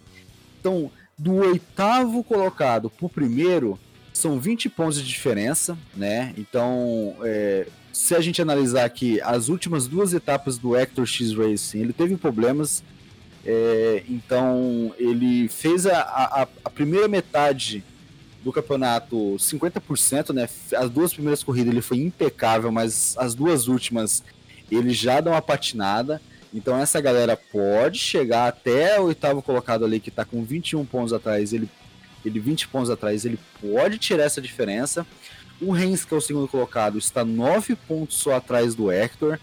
Então, 0.59 0.91
do 1.19 1.35
oitavo 1.35 2.23
colocado 2.23 2.91
para 2.91 3.07
o 3.07 3.09
primeiro, 3.09 3.79
são 4.13 4.39
20 4.39 4.69
pontos 4.71 5.01
de 5.01 5.07
diferença, 5.07 5.77
né? 5.95 6.35
Então, 6.37 7.17
é, 7.23 7.67
se 7.93 8.15
a 8.15 8.21
gente 8.21 8.41
analisar 8.43 8.85
aqui 8.85 9.21
as 9.23 9.49
últimas 9.49 9.87
duas 9.87 10.13
etapas 10.13 10.59
do 10.59 10.77
Hector 10.77 11.07
X 11.07 11.33
Racing, 11.33 11.81
ele 11.81 11.93
teve 11.93 12.17
problemas. 12.17 12.83
É, 13.45 14.03
então, 14.09 14.95
ele 14.99 15.49
fez 15.49 15.87
a, 15.87 16.01
a, 16.01 16.49
a, 16.65 16.71
primeira 16.71 17.09
metade 17.09 17.85
do 18.43 18.53
campeonato 18.53 19.17
50%, 19.39 20.35
né? 20.35 20.49
As 20.77 20.91
duas 20.91 21.13
primeiras 21.13 21.43
corridas 21.43 21.73
ele 21.73 21.83
foi 21.83 21.99
impecável, 21.99 22.71
mas 22.71 23.15
as 23.19 23.35
duas 23.35 23.69
últimas 23.69 24.23
ele 24.71 24.91
já 24.91 25.21
dá 25.21 25.31
uma 25.31 25.43
patinada. 25.43 26.21
Então 26.53 26.77
essa 26.77 27.01
galera 27.01 27.37
pode 27.37 27.99
chegar 27.99 28.49
até 28.49 28.99
o 29.01 29.05
oitavo 29.05 29.43
colocado 29.43 29.85
ali, 29.85 30.01
que 30.01 30.09
está 30.09 30.25
com 30.25 30.45
21 30.45 30.85
pontos 30.85 31.13
atrás, 31.13 31.53
ele, 31.53 31.69
ele 32.25 32.41
20 32.41 32.69
pontos 32.69 32.91
atrás, 32.91 33.25
ele 33.25 33.39
pode 33.61 33.99
tirar 33.99 34.25
essa 34.25 34.41
diferença. 34.41 35.07
O 35.61 35.73
Reins, 35.73 36.05
que 36.05 36.13
é 36.13 36.17
o 36.17 36.21
segundo 36.21 36.49
colocado, 36.49 36.99
está 36.99 37.25
9 37.25 37.77
pontos 37.77 38.17
só 38.17 38.35
atrás 38.35 38.75
do 38.75 38.91
Hector. 38.91 39.39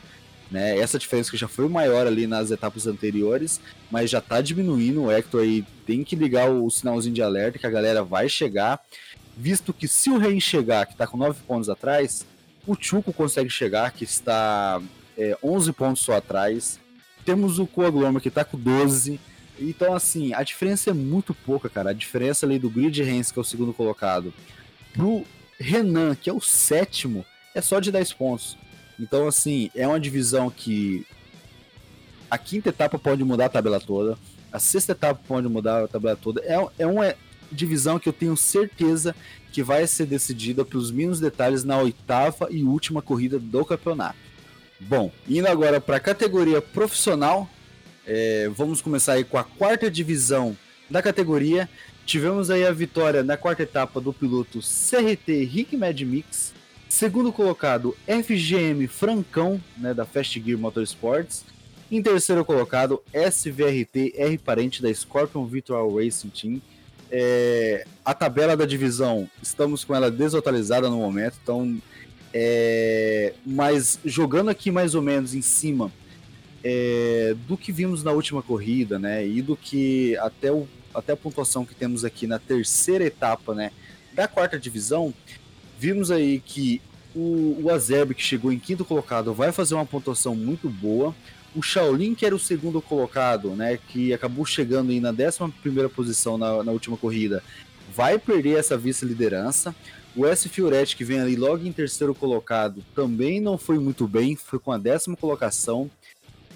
Né? 0.51 0.77
Essa 0.77 0.99
diferença 0.99 1.31
que 1.31 1.37
já 1.37 1.47
foi 1.47 1.67
maior 1.67 2.05
ali 2.05 2.27
nas 2.27 2.51
etapas 2.51 2.85
anteriores, 2.85 3.59
mas 3.89 4.11
já 4.11 4.19
está 4.19 4.39
diminuindo. 4.39 5.03
O 5.03 5.11
Hector 5.11 5.41
aí 5.41 5.65
tem 5.85 6.03
que 6.03 6.15
ligar 6.15 6.49
o 6.51 6.69
sinalzinho 6.69 7.15
de 7.15 7.23
alerta 7.23 7.57
que 7.57 7.65
a 7.65 7.71
galera 7.71 8.03
vai 8.03 8.29
chegar. 8.29 8.79
Visto 9.35 9.73
que 9.73 9.87
se 9.87 10.11
o 10.11 10.17
Reins 10.19 10.43
chegar, 10.43 10.85
que 10.85 10.91
está 10.91 11.07
com 11.07 11.17
9 11.17 11.41
pontos 11.47 11.69
atrás, 11.69 12.27
o 12.67 12.75
Chuco 12.79 13.11
consegue 13.11 13.49
chegar, 13.49 13.91
que 13.91 14.03
está 14.03 14.79
é, 15.17 15.35
11 15.43 15.73
pontos 15.73 16.03
só 16.03 16.13
atrás. 16.13 16.79
Temos 17.25 17.59
o 17.59 17.67
Coaglomer 17.67 18.21
que 18.21 18.29
tá 18.29 18.43
com 18.43 18.57
12. 18.57 19.19
Então, 19.59 19.93
assim, 19.93 20.33
a 20.33 20.43
diferença 20.43 20.89
é 20.89 20.93
muito 20.93 21.33
pouca, 21.33 21.69
cara. 21.69 21.91
A 21.91 21.93
diferença 21.93 22.45
ali 22.45 22.59
do 22.59 22.69
Grid 22.69 23.01
Hens, 23.01 23.31
que 23.31 23.39
é 23.39 23.41
o 23.41 23.45
segundo 23.45 23.73
colocado, 23.73 24.33
pro 24.93 25.23
Renan, 25.59 26.15
que 26.15 26.29
é 26.29 26.33
o 26.33 26.41
sétimo, 26.41 27.25
é 27.53 27.61
só 27.61 27.79
de 27.79 27.91
10 27.91 28.13
pontos. 28.13 28.57
Então, 28.99 29.27
assim, 29.27 29.69
é 29.75 29.87
uma 29.87 29.99
divisão 29.99 30.49
que 30.49 31.05
a 32.29 32.37
quinta 32.37 32.69
etapa 32.69 32.97
pode 32.97 33.23
mudar 33.23 33.45
a 33.45 33.49
tabela 33.49 33.79
toda, 33.79 34.17
a 34.51 34.59
sexta 34.59 34.91
etapa 34.91 35.19
pode 35.27 35.47
mudar 35.47 35.83
a 35.83 35.87
tabela 35.87 36.15
toda. 36.15 36.41
É, 36.41 36.67
é 36.79 36.87
uma 36.87 37.15
divisão 37.51 37.99
que 37.99 38.09
eu 38.09 38.13
tenho 38.13 38.35
certeza 38.35 39.15
que 39.51 39.61
vai 39.61 39.85
ser 39.85 40.05
decidida 40.05 40.65
pelos 40.65 40.91
mínimos 40.91 41.19
detalhes 41.19 41.63
na 41.63 41.77
oitava 41.77 42.47
e 42.49 42.63
última 42.63 43.01
corrida 43.01 43.37
do 43.39 43.65
campeonato. 43.65 44.17
Bom, 44.87 45.11
indo 45.27 45.47
agora 45.47 45.79
para 45.79 45.97
a 45.97 45.99
categoria 45.99 46.61
profissional, 46.61 47.49
é, 48.05 48.49
vamos 48.49 48.81
começar 48.81 49.13
aí 49.13 49.23
com 49.23 49.37
a 49.37 49.43
quarta 49.43 49.89
divisão 49.89 50.57
da 50.89 51.01
categoria. 51.01 51.69
Tivemos 52.05 52.49
aí 52.49 52.65
a 52.65 52.71
vitória 52.71 53.23
na 53.23 53.37
quarta 53.37 53.63
etapa 53.63 54.01
do 54.01 54.11
piloto 54.11 54.59
CRT 54.59 55.45
Rick 55.45 55.77
Mad 55.77 55.99
Mix, 56.01 56.53
segundo 56.89 57.31
colocado 57.31 57.95
FGM 58.05 58.85
Francão, 58.87 59.61
né, 59.77 59.93
da 59.93 60.05
Fast 60.05 60.41
Gear 60.41 60.59
Motorsports, 60.59 61.45
em 61.89 62.01
terceiro 62.01 62.43
colocado 62.43 63.01
SVRT 63.13 64.15
R 64.17 64.37
Parente 64.37 64.81
da 64.81 64.93
Scorpion 64.93 65.45
Virtual 65.45 65.95
Racing 65.95 66.29
Team. 66.29 66.61
É, 67.09 67.85
a 68.03 68.13
tabela 68.13 68.57
da 68.57 68.65
divisão, 68.65 69.29
estamos 69.41 69.85
com 69.85 69.95
ela 69.95 70.11
desatualizada 70.11 70.89
no 70.89 70.97
momento, 70.97 71.37
então 71.41 71.79
é, 72.33 73.33
mas 73.45 73.99
jogando 74.03 74.49
aqui 74.49 74.71
mais 74.71 74.95
ou 74.95 75.01
menos 75.01 75.35
em 75.35 75.41
cima 75.41 75.91
é, 76.63 77.35
do 77.47 77.55
que 77.55 77.71
vimos 77.71 78.03
na 78.03 78.11
última 78.11 78.41
corrida, 78.41 78.97
né? 78.97 79.25
E 79.25 79.41
do 79.41 79.55
que 79.55 80.17
até, 80.17 80.51
o, 80.51 80.67
até 80.93 81.13
a 81.13 81.17
pontuação 81.17 81.65
que 81.65 81.75
temos 81.75 82.03
aqui 82.05 82.25
na 82.25 82.39
terceira 82.39 83.03
etapa, 83.03 83.53
né? 83.53 83.71
Da 84.13 84.27
quarta 84.27 84.57
divisão, 84.57 85.13
vimos 85.77 86.09
aí 86.09 86.39
que 86.39 86.81
o, 87.13 87.59
o 87.63 87.69
Azerb, 87.69 88.15
que 88.15 88.23
chegou 88.23 88.51
em 88.51 88.57
quinto 88.57 88.85
colocado, 88.85 89.33
vai 89.33 89.51
fazer 89.51 89.75
uma 89.75 89.85
pontuação 89.85 90.35
muito 90.35 90.69
boa. 90.69 91.13
O 91.55 91.61
Shaolin, 91.61 92.15
que 92.15 92.25
era 92.25 92.35
o 92.35 92.39
segundo 92.39 92.81
colocado, 92.81 93.49
né? 93.49 93.77
Que 93.89 94.13
acabou 94.13 94.45
chegando 94.45 94.91
aí 94.91 94.99
na 94.99 95.11
décima 95.11 95.53
primeira 95.61 95.89
posição 95.89 96.37
na, 96.37 96.63
na 96.63 96.71
última 96.71 96.97
corrida, 96.97 97.43
vai 97.95 98.17
perder 98.17 98.57
essa 98.57 98.77
vice-liderança. 98.77 99.75
O 100.15 100.25
S. 100.25 100.47
Fioretti, 100.47 100.95
que 100.95 101.03
vem 101.03 101.19
ali 101.19 101.35
logo 101.35 101.65
em 101.65 101.71
terceiro 101.71 102.13
colocado, 102.13 102.83
também 102.93 103.41
não 103.41 103.57
foi 103.57 103.79
muito 103.79 104.07
bem, 104.07 104.35
foi 104.35 104.59
com 104.59 104.71
a 104.71 104.77
décima 104.77 105.17
colocação. 105.17 105.89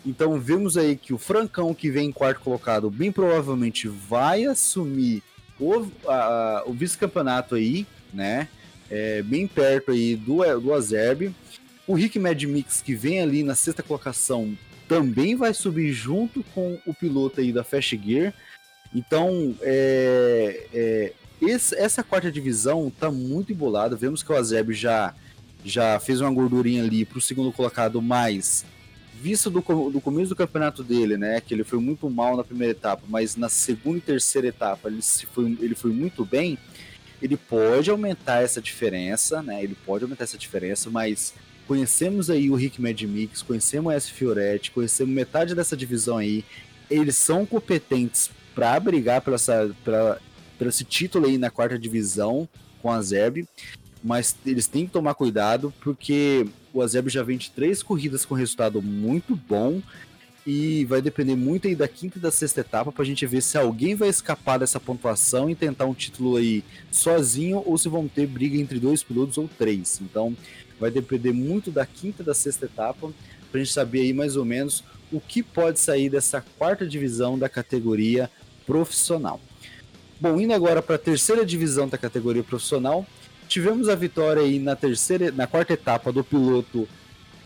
Então 0.05 0.39
vemos 0.39 0.77
aí 0.77 0.95
que 0.95 1.13
o 1.13 1.17
Francão, 1.17 1.73
que 1.73 1.89
vem 1.89 2.09
em 2.09 2.11
quarto 2.11 2.41
colocado, 2.41 2.89
bem 2.89 3.11
provavelmente 3.11 3.87
vai 3.87 4.45
assumir 4.45 5.23
o, 5.59 5.87
o 6.65 6.73
vice-campeonato 6.73 7.55
aí, 7.55 7.85
né? 8.13 8.47
É, 8.89 9.21
bem 9.21 9.47
perto 9.47 9.91
aí 9.91 10.15
do, 10.15 10.37
do 10.59 10.73
Azerb. 10.73 11.33
O 11.85 11.93
Rick 11.93 12.19
Mad 12.19 12.41
Mix, 12.43 12.79
que 12.79 12.95
vem 12.95 13.21
ali 13.21 13.43
na 13.43 13.55
sexta 13.55 13.83
colocação, 13.83 14.57
também 14.87 15.35
vai 15.35 15.53
subir 15.53 15.91
junto 15.91 16.43
com 16.53 16.79
o 16.85 16.93
piloto 16.93 17.41
aí 17.41 17.51
da 17.51 17.63
Fast 17.63 17.99
Gear. 18.05 18.33
Então, 18.95 19.55
é, 19.61 20.67
é, 20.73 21.13
esse, 21.41 21.75
essa 21.75 22.03
quarta 22.03 22.31
divisão 22.31 22.91
tá 22.99 23.11
muito 23.11 23.51
embolada. 23.51 23.95
Vemos 23.95 24.23
que 24.23 24.31
o 24.31 24.35
Azeb 24.35 24.73
já, 24.73 25.13
já 25.63 25.99
fez 25.99 26.21
uma 26.21 26.31
gordurinha 26.31 26.83
ali 26.83 27.05
pro 27.05 27.21
segundo 27.21 27.51
colocado, 27.51 28.01
mas 28.01 28.65
visto 29.21 29.49
do, 29.49 29.61
do 29.89 30.01
começo 30.01 30.29
do 30.29 30.35
campeonato 30.35 30.83
dele, 30.83 31.17
né? 31.17 31.41
Que 31.41 31.53
ele 31.53 31.63
foi 31.63 31.79
muito 31.79 32.09
mal 32.09 32.37
na 32.37 32.43
primeira 32.43 32.71
etapa, 32.71 33.03
mas 33.07 33.35
na 33.35 33.49
segunda 33.49 33.97
e 33.97 34.01
terceira 34.01 34.47
etapa 34.47 34.89
ele, 34.89 35.01
foi, 35.01 35.57
ele 35.59 35.75
foi 35.75 35.91
muito 35.91 36.25
bem. 36.25 36.57
Ele 37.21 37.35
pode 37.35 37.89
aumentar 37.89 38.43
essa 38.43 38.61
diferença, 38.61 39.41
né? 39.41 39.63
Ele 39.63 39.75
pode 39.85 40.03
aumentar 40.03 40.23
essa 40.23 40.37
diferença, 40.37 40.89
mas 40.89 41.33
conhecemos 41.67 42.29
aí 42.29 42.49
o 42.49 42.55
Rick 42.55 42.81
Mad 42.81 42.99
Mix, 43.01 43.41
conhecemos 43.41 43.91
o 43.91 43.95
S 43.95 44.11
Fioretti, 44.11 44.71
conhecemos 44.71 45.13
metade 45.13 45.55
dessa 45.55 45.75
divisão 45.75 46.17
aí. 46.17 46.45
Eles 46.89 47.17
são 47.17 47.45
competentes 47.45 48.29
para 48.55 48.79
brigar 48.79 49.21
pela, 49.21 49.37
pela, 49.83 50.21
por 50.57 50.67
esse 50.67 50.83
título 50.83 51.27
aí 51.27 51.37
na 51.37 51.49
quarta 51.49 51.77
divisão 51.77 52.47
com 52.81 52.91
a 52.91 53.01
Zeb, 53.01 53.47
mas 54.03 54.35
eles 54.45 54.67
têm 54.67 54.85
que 54.85 54.91
tomar 54.91 55.13
cuidado 55.13 55.73
porque 55.81 56.47
o 56.73 56.81
Azeb 56.81 57.09
já 57.09 57.23
vem 57.23 57.37
de 57.37 57.51
três 57.51 57.81
corridas 57.81 58.25
com 58.25 58.35
resultado 58.35 58.81
muito 58.81 59.35
bom 59.35 59.81
e 60.45 60.85
vai 60.85 61.01
depender 61.01 61.35
muito 61.35 61.67
aí 61.67 61.75
da 61.75 61.87
quinta 61.87 62.17
e 62.17 62.21
da 62.21 62.31
sexta 62.31 62.61
etapa 62.61 62.91
para 62.91 63.03
a 63.03 63.05
gente 63.05 63.25
ver 63.25 63.41
se 63.41 63.57
alguém 63.57 63.95
vai 63.95 64.07
escapar 64.07 64.57
dessa 64.57 64.79
pontuação 64.79 65.49
e 65.49 65.55
tentar 65.55 65.85
um 65.85 65.93
título 65.93 66.37
aí 66.37 66.63
sozinho 66.89 67.61
ou 67.65 67.77
se 67.77 67.89
vão 67.89 68.07
ter 68.07 68.25
briga 68.27 68.57
entre 68.57 68.79
dois 68.79 69.03
pilotos 69.03 69.37
ou 69.37 69.49
três. 69.57 69.99
Então 70.01 70.35
vai 70.79 70.89
depender 70.89 71.33
muito 71.33 71.69
da 71.69 71.85
quinta 71.85 72.21
e 72.21 72.25
da 72.25 72.33
sexta 72.33 72.65
etapa 72.65 73.11
para 73.51 73.59
a 73.59 73.63
gente 73.63 73.73
saber 73.73 74.01
aí 74.01 74.13
mais 74.13 74.37
ou 74.37 74.45
menos 74.45 74.83
o 75.11 75.19
que 75.19 75.43
pode 75.43 75.79
sair 75.79 76.09
dessa 76.09 76.41
quarta 76.57 76.87
divisão 76.87 77.37
da 77.37 77.49
categoria 77.49 78.29
profissional. 78.65 79.41
Bom, 80.19 80.39
indo 80.39 80.53
agora 80.53 80.81
para 80.81 80.95
a 80.95 80.99
terceira 80.99 81.45
divisão 81.45 81.87
da 81.87 81.97
categoria 81.97 82.43
profissional, 82.43 83.05
tivemos 83.47 83.87
a 83.87 83.93
vitória 83.93 84.41
aí 84.41 84.57
na 84.57 84.75
terceira, 84.75 85.31
na 85.31 85.45
quarta 85.45 85.73
etapa 85.73 86.11
do 86.11 86.23
piloto 86.23 86.87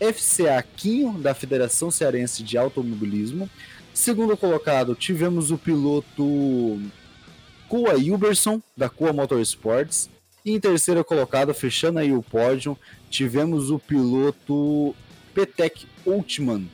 FCA 0.00 0.62
Quinho 0.76 1.12
da 1.18 1.34
Federação 1.34 1.90
Cearense 1.90 2.42
de 2.42 2.56
Automobilismo. 2.56 3.48
Segundo 3.92 4.36
colocado, 4.38 4.94
tivemos 4.94 5.50
o 5.50 5.58
piloto 5.58 6.80
Coa 7.68 7.94
Hilberson 7.96 8.60
da 8.74 8.88
Coa 8.88 9.12
Motorsports. 9.12 10.08
E 10.44 10.52
em 10.52 10.58
terceiro 10.58 11.04
colocado, 11.04 11.52
fechando 11.52 11.98
aí 11.98 12.12
o 12.12 12.22
pódio, 12.22 12.76
tivemos 13.10 13.70
o 13.70 13.78
piloto 13.78 14.96
Petek 15.34 15.86
Ultman 16.06 16.66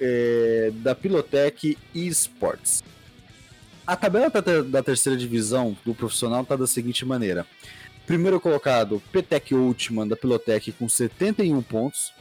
é, 0.00 0.70
da 0.76 0.94
Pilotec 0.94 1.76
Esports. 1.92 2.82
A 3.86 3.94
tabela 3.94 4.28
da 4.64 4.82
terceira 4.82 5.16
divisão 5.16 5.76
do 5.84 5.94
profissional 5.94 6.42
está 6.42 6.56
da 6.56 6.66
seguinte 6.66 7.04
maneira. 7.04 7.46
Primeiro 8.04 8.40
colocado, 8.40 9.00
Petec 9.12 9.54
Ultiman 9.54 10.08
da 10.08 10.16
Pilotec 10.16 10.72
com 10.72 10.88
71 10.88 11.62
pontos. 11.62 12.12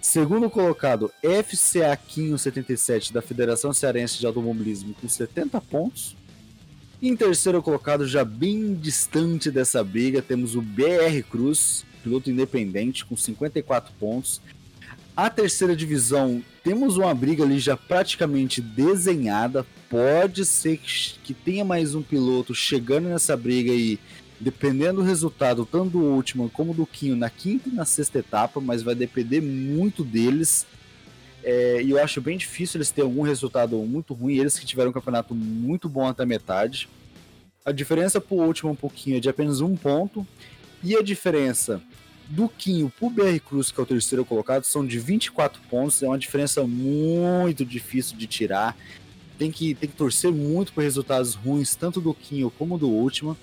Segundo 0.00 0.48
colocado, 0.48 1.12
FCA 1.22 1.94
Quinho 1.94 2.38
77 2.38 3.12
da 3.12 3.20
Federação 3.20 3.70
Cearense 3.70 4.18
de 4.18 4.26
Automobilismo 4.26 4.94
com 4.94 5.06
70 5.06 5.60
pontos. 5.60 6.16
Em 7.02 7.14
terceiro 7.14 7.62
colocado, 7.62 8.08
já 8.08 8.24
bem 8.24 8.74
distante 8.74 9.50
dessa 9.50 9.84
briga, 9.84 10.22
temos 10.22 10.54
o 10.54 10.62
BR 10.62 11.22
Cruz, 11.30 11.84
piloto 12.02 12.30
independente, 12.30 13.04
com 13.04 13.14
54 13.14 13.92
pontos. 14.00 14.40
A 15.14 15.28
terceira 15.28 15.76
divisão, 15.76 16.42
temos 16.64 16.96
uma 16.96 17.14
briga 17.14 17.44
ali 17.44 17.58
já 17.58 17.76
praticamente 17.76 18.62
desenhada. 18.62 19.66
Pode 19.90 20.44
ser 20.44 20.76
que 20.78 21.34
tenha 21.34 21.64
mais 21.64 21.96
um 21.96 22.02
piloto 22.02 22.54
chegando 22.54 23.08
nessa 23.08 23.36
briga 23.36 23.72
aí, 23.72 23.98
dependendo 24.38 25.00
do 25.00 25.06
resultado, 25.06 25.66
tanto 25.66 25.90
do 25.90 25.98
último 25.98 26.48
como 26.48 26.72
do 26.72 26.86
Quinho, 26.86 27.16
na 27.16 27.28
quinta 27.28 27.68
e 27.68 27.72
na 27.72 27.84
sexta 27.84 28.20
etapa, 28.20 28.60
mas 28.60 28.84
vai 28.84 28.94
depender 28.94 29.40
muito 29.40 30.04
deles. 30.04 30.64
É, 31.42 31.82
e 31.82 31.90
eu 31.90 32.00
acho 32.00 32.20
bem 32.20 32.38
difícil 32.38 32.78
eles 32.78 32.92
terem 32.92 33.10
algum 33.10 33.22
resultado 33.22 33.76
muito 33.78 34.14
ruim. 34.14 34.36
Eles 34.36 34.56
que 34.56 34.64
tiveram 34.64 34.90
um 34.90 34.92
campeonato 34.92 35.34
muito 35.34 35.88
bom 35.88 36.06
até 36.06 36.24
metade. 36.24 36.88
A 37.64 37.72
diferença 37.72 38.20
para 38.20 38.36
o 38.36 38.46
último 38.46 38.70
um 38.70 38.76
pouquinho 38.76 39.16
é 39.16 39.20
de 39.20 39.28
apenas 39.28 39.60
um 39.60 39.74
ponto. 39.74 40.24
E 40.84 40.96
a 40.96 41.02
diferença 41.02 41.82
do 42.28 42.48
Quinho 42.48 42.92
para 42.96 43.08
o 43.08 43.10
BR 43.10 43.40
Cruz, 43.44 43.72
que 43.72 43.80
é 43.80 43.82
o 43.82 43.86
terceiro 43.86 44.24
colocado, 44.24 44.62
são 44.62 44.86
de 44.86 45.00
24 45.00 45.60
pontos. 45.68 46.00
É 46.00 46.06
uma 46.06 46.18
diferença 46.18 46.64
muito 46.64 47.64
difícil 47.64 48.16
de 48.16 48.28
tirar. 48.28 48.76
Tem 49.40 49.50
que, 49.50 49.74
tem 49.74 49.88
que 49.88 49.96
torcer 49.96 50.30
muito 50.30 50.70
por 50.74 50.84
resultados 50.84 51.34
ruins, 51.34 51.74
tanto 51.74 51.98
do 51.98 52.12
Quinho 52.12 52.52
como 52.58 52.76
do 52.76 52.90
último. 52.90 53.34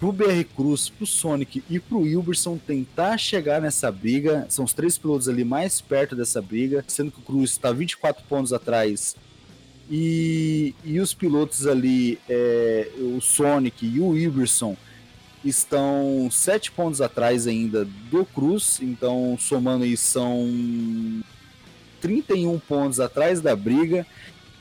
Para 0.00 0.08
o 0.08 0.12
BR 0.12 0.42
Cruz, 0.56 0.88
para 0.88 1.04
o 1.04 1.06
Sonic 1.06 1.62
e 1.70 1.78
para 1.78 1.96
o 1.96 2.00
Wilberson 2.00 2.58
tentar 2.58 3.16
chegar 3.16 3.62
nessa 3.62 3.92
briga. 3.92 4.44
São 4.48 4.64
os 4.64 4.74
três 4.74 4.98
pilotos 4.98 5.28
ali 5.28 5.44
mais 5.44 5.80
perto 5.80 6.16
dessa 6.16 6.42
briga, 6.42 6.84
sendo 6.88 7.12
que 7.12 7.20
o 7.20 7.22
Cruz 7.22 7.52
está 7.52 7.70
24 7.70 8.24
pontos 8.24 8.52
atrás. 8.52 9.14
E, 9.88 10.74
e 10.84 10.98
os 10.98 11.14
pilotos 11.14 11.64
ali, 11.64 12.18
é, 12.28 12.90
o 12.98 13.20
Sonic 13.20 13.86
e 13.86 14.00
o 14.00 14.08
Wilberson, 14.08 14.76
estão 15.44 16.28
sete 16.28 16.72
pontos 16.72 17.00
atrás 17.00 17.46
ainda 17.46 17.84
do 18.10 18.24
Cruz, 18.24 18.80
então 18.82 19.36
somando 19.38 19.84
aí 19.84 19.96
são 19.96 20.50
31 22.00 22.58
pontos 22.58 22.98
atrás 22.98 23.40
da 23.40 23.54
briga. 23.54 24.04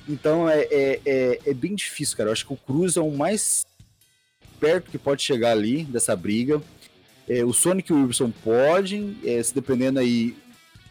Então 0.07 0.49
é, 0.49 0.61
é, 0.63 1.01
é, 1.05 1.39
é, 1.45 1.53
bem 1.53 1.75
difícil, 1.75 2.17
cara. 2.17 2.29
Eu 2.29 2.33
acho 2.33 2.45
que 2.45 2.53
o 2.53 2.57
Cruz 2.57 2.97
é 2.97 3.01
o 3.01 3.11
mais 3.11 3.65
perto 4.59 4.91
que 4.91 4.97
pode 4.97 5.21
chegar 5.21 5.51
ali 5.51 5.83
dessa 5.83 6.15
briga. 6.15 6.61
É, 7.27 7.43
o 7.43 7.53
Sonic 7.53 7.91
e 7.91 7.95
o 7.95 8.05
Wilson 8.05 8.31
podem, 8.31 9.17
é, 9.23 9.41
se 9.41 9.53
dependendo 9.53 9.99
aí 9.99 10.35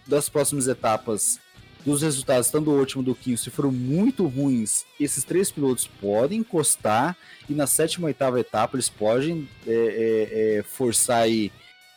das 0.07 0.29
próximas 0.29 0.67
etapas, 0.67 1.39
dos 1.85 2.03
resultados, 2.03 2.51
tanto 2.51 2.67
do 2.67 2.73
último 2.73 3.03
do 3.03 3.15
Quinho, 3.15 3.37
se 3.37 3.51
foram 3.51 3.73
muito 3.73 4.27
ruins, 4.27 4.85
esses 5.01 5.25
três 5.25 5.51
pilotos 5.51 5.87
podem 6.01 6.39
encostar 6.39 7.17
e 7.49 7.55
na 7.55 7.67
sétima 7.67 8.07
e 8.07 8.11
oitava 8.11 8.39
etapa 8.39 8.77
eles 8.77 8.89
podem 8.89 9.49
é, 9.67 10.59
é, 10.59 10.63
forçar 10.63 11.23
aí 11.23 11.51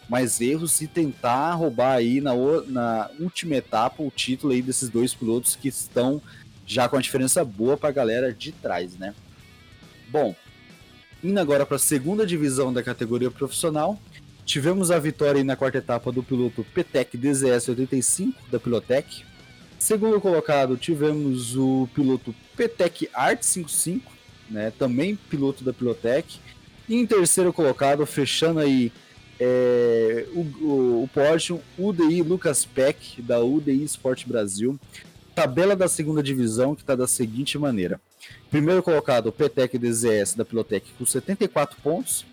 mais 0.10 0.42
erros 0.42 0.82
e 0.82 0.88
tentar 0.88 1.54
roubar 1.54 1.94
aí 1.94 2.22
na, 2.22 2.34
na 2.68 3.10
última 3.20 3.56
etapa 3.56 4.04
o 4.04 4.12
título 4.12 4.54
aí 4.54 4.62
desses 4.62 4.90
dois 4.90 5.14
pilotos 5.14 5.56
que 5.56 5.68
estão 5.68 6.22
já 6.66 6.90
com 6.90 6.98
a 6.98 7.02
diferença 7.02 7.44
boa 7.44 7.78
para 7.78 7.90
a 7.90 7.94
galera 7.94 8.34
de 8.34 8.52
trás, 8.52 8.98
né? 8.98 9.14
Bom, 10.10 10.36
indo 11.24 11.40
agora 11.40 11.66
para 11.66 11.76
a 11.76 11.80
segunda 11.80 12.26
divisão 12.26 12.72
da 12.72 12.84
categoria 12.84 13.32
profissional, 13.32 14.00
tivemos 14.46 14.92
a 14.92 15.00
vitória 15.00 15.44
na 15.44 15.56
quarta 15.56 15.78
etapa 15.78 16.12
do 16.12 16.24
piloto 16.24 16.66
Petec 16.74 17.18
DZS 17.18 17.70
85 17.70 18.50
da 18.50 18.60
Pilotec, 18.60 19.24
Segundo 19.86 20.20
colocado, 20.20 20.78
tivemos 20.78 21.56
o 21.56 21.88
piloto 21.94 22.34
Petec 22.56 23.08
Art 23.14 23.44
55, 23.44 24.12
né, 24.50 24.72
também 24.80 25.16
piloto 25.16 25.64
da 25.64 25.72
Pilotec. 25.72 26.40
E 26.90 26.96
em 26.96 27.06
terceiro 27.06 27.54
colocado, 27.54 28.04
fechando 28.06 28.60
aí 28.60 28.92
é, 29.40 30.26
o, 30.34 30.40
o, 30.40 31.04
o 31.04 31.10
pódio, 31.14 31.62
UDI 31.78 32.24
Lucas 32.24 32.66
Peck, 32.66 33.22
da 33.22 33.40
UDI 33.42 33.84
Sport 33.84 34.26
Brasil. 34.26 34.80
Tabela 35.36 35.76
da 35.76 35.90
segunda 35.90 36.24
divisão, 36.24 36.74
que 36.74 36.82
está 36.82 36.96
da 36.96 37.06
seguinte 37.06 37.58
maneira. 37.58 38.00
Primeiro 38.50 38.82
colocado, 38.82 39.34
Petec 39.34 39.78
DZS 39.78 40.34
da 40.34 40.46
Pilotec 40.46 40.94
com 40.98 41.06
74 41.06 41.78
pontos. 41.84 42.26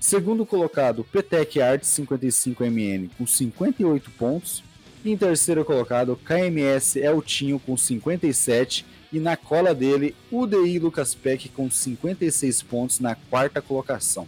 Segundo 0.00 0.46
colocado, 0.46 1.04
Petec 1.04 1.60
Art 1.60 1.82
55MN 1.82 3.10
com 3.18 3.26
58 3.26 4.10
pontos. 4.12 4.64
Em 5.04 5.16
terceiro 5.16 5.64
colocado, 5.66 6.18
KMS 6.24 6.98
Eltinho 6.98 7.60
com 7.60 7.76
57 7.76 8.86
e 9.12 9.20
na 9.20 9.36
cola 9.36 9.74
dele, 9.74 10.16
UDI 10.32 10.78
Lucas 10.78 11.14
Peck 11.14 11.50
com 11.50 11.70
56 11.70 12.62
pontos 12.62 13.00
na 13.00 13.14
quarta 13.14 13.60
colocação. 13.60 14.26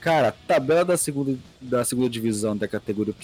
Cara, 0.00 0.32
tabela 0.32 0.84
da 0.84 0.96
segunda, 0.96 1.38
da 1.60 1.84
segunda 1.84 2.08
divisão 2.08 2.56
da 2.56 2.66
categoria 2.66 3.14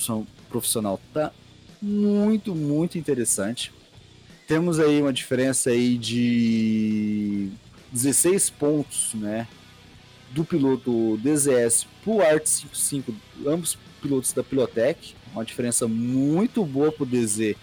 profissional 0.49 1.01
tá 1.13 1.33
muito, 1.81 2.55
muito 2.55 2.99
interessante. 2.99 3.73
Temos 4.49 4.81
aí 4.81 5.01
uma 5.01 5.13
diferença 5.13 5.71
aí 5.71 5.97
de 5.97 7.51
16 7.93 8.51
pontos, 8.51 9.15
né? 9.15 9.47
Do 10.31 10.45
piloto 10.45 11.17
DZS 11.19 11.87
pro 12.03 12.21
Art 12.23 12.47
55, 12.47 13.15
ambos 13.47 13.79
pilotos 14.01 14.33
da 14.33 14.43
Pilotec 14.43 15.15
uma 15.33 15.45
diferença 15.45 15.87
muito 15.87 16.65
boa 16.65 16.91
para 16.91 17.05
o 17.05 17.07
DZ. 17.07 17.55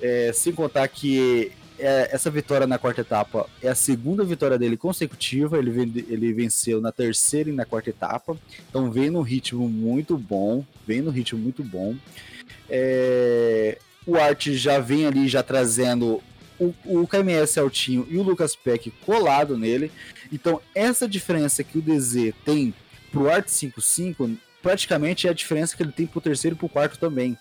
É, 0.00 0.32
sem 0.32 0.52
contar 0.52 0.86
que 0.88 1.52
é, 1.78 2.08
essa 2.12 2.30
vitória 2.30 2.66
na 2.66 2.78
quarta 2.78 3.00
etapa 3.02 3.48
é 3.62 3.68
a 3.68 3.74
segunda 3.74 4.24
vitória 4.24 4.58
dele 4.58 4.76
consecutiva. 4.76 5.58
Ele, 5.58 6.04
ele 6.08 6.32
venceu 6.32 6.80
na 6.80 6.92
terceira 6.92 7.50
e 7.50 7.52
na 7.52 7.64
quarta 7.64 7.90
etapa. 7.90 8.36
Então 8.68 8.90
vem 8.90 9.10
no 9.10 9.22
ritmo 9.22 9.68
muito 9.68 10.16
bom. 10.16 10.64
Vem 10.86 11.00
no 11.00 11.10
ritmo 11.10 11.38
muito 11.38 11.62
bom. 11.62 11.94
É, 12.68 13.78
o 14.06 14.16
Art 14.16 14.48
já 14.50 14.78
vem 14.78 15.06
ali 15.06 15.28
já 15.28 15.42
trazendo 15.42 16.22
o, 16.58 16.74
o 16.84 17.06
KMS 17.06 17.58
Altinho 17.58 18.06
e 18.08 18.16
o 18.16 18.22
Lucas 18.22 18.54
Peck 18.54 18.90
colado 19.04 19.58
nele. 19.58 19.90
Então 20.32 20.60
essa 20.74 21.08
diferença 21.08 21.64
que 21.64 21.78
o 21.78 21.82
DZ 21.82 22.32
tem 22.44 22.72
pro 23.10 23.30
Art 23.30 23.48
55 23.48 24.30
praticamente 24.62 25.26
é 25.26 25.30
a 25.30 25.34
diferença 25.34 25.76
que 25.76 25.82
ele 25.82 25.92
tem 25.92 26.06
pro 26.06 26.20
terceiro 26.20 26.56
e 26.56 26.58
pro 26.58 26.68
quarto 26.68 26.98
também. 26.98 27.36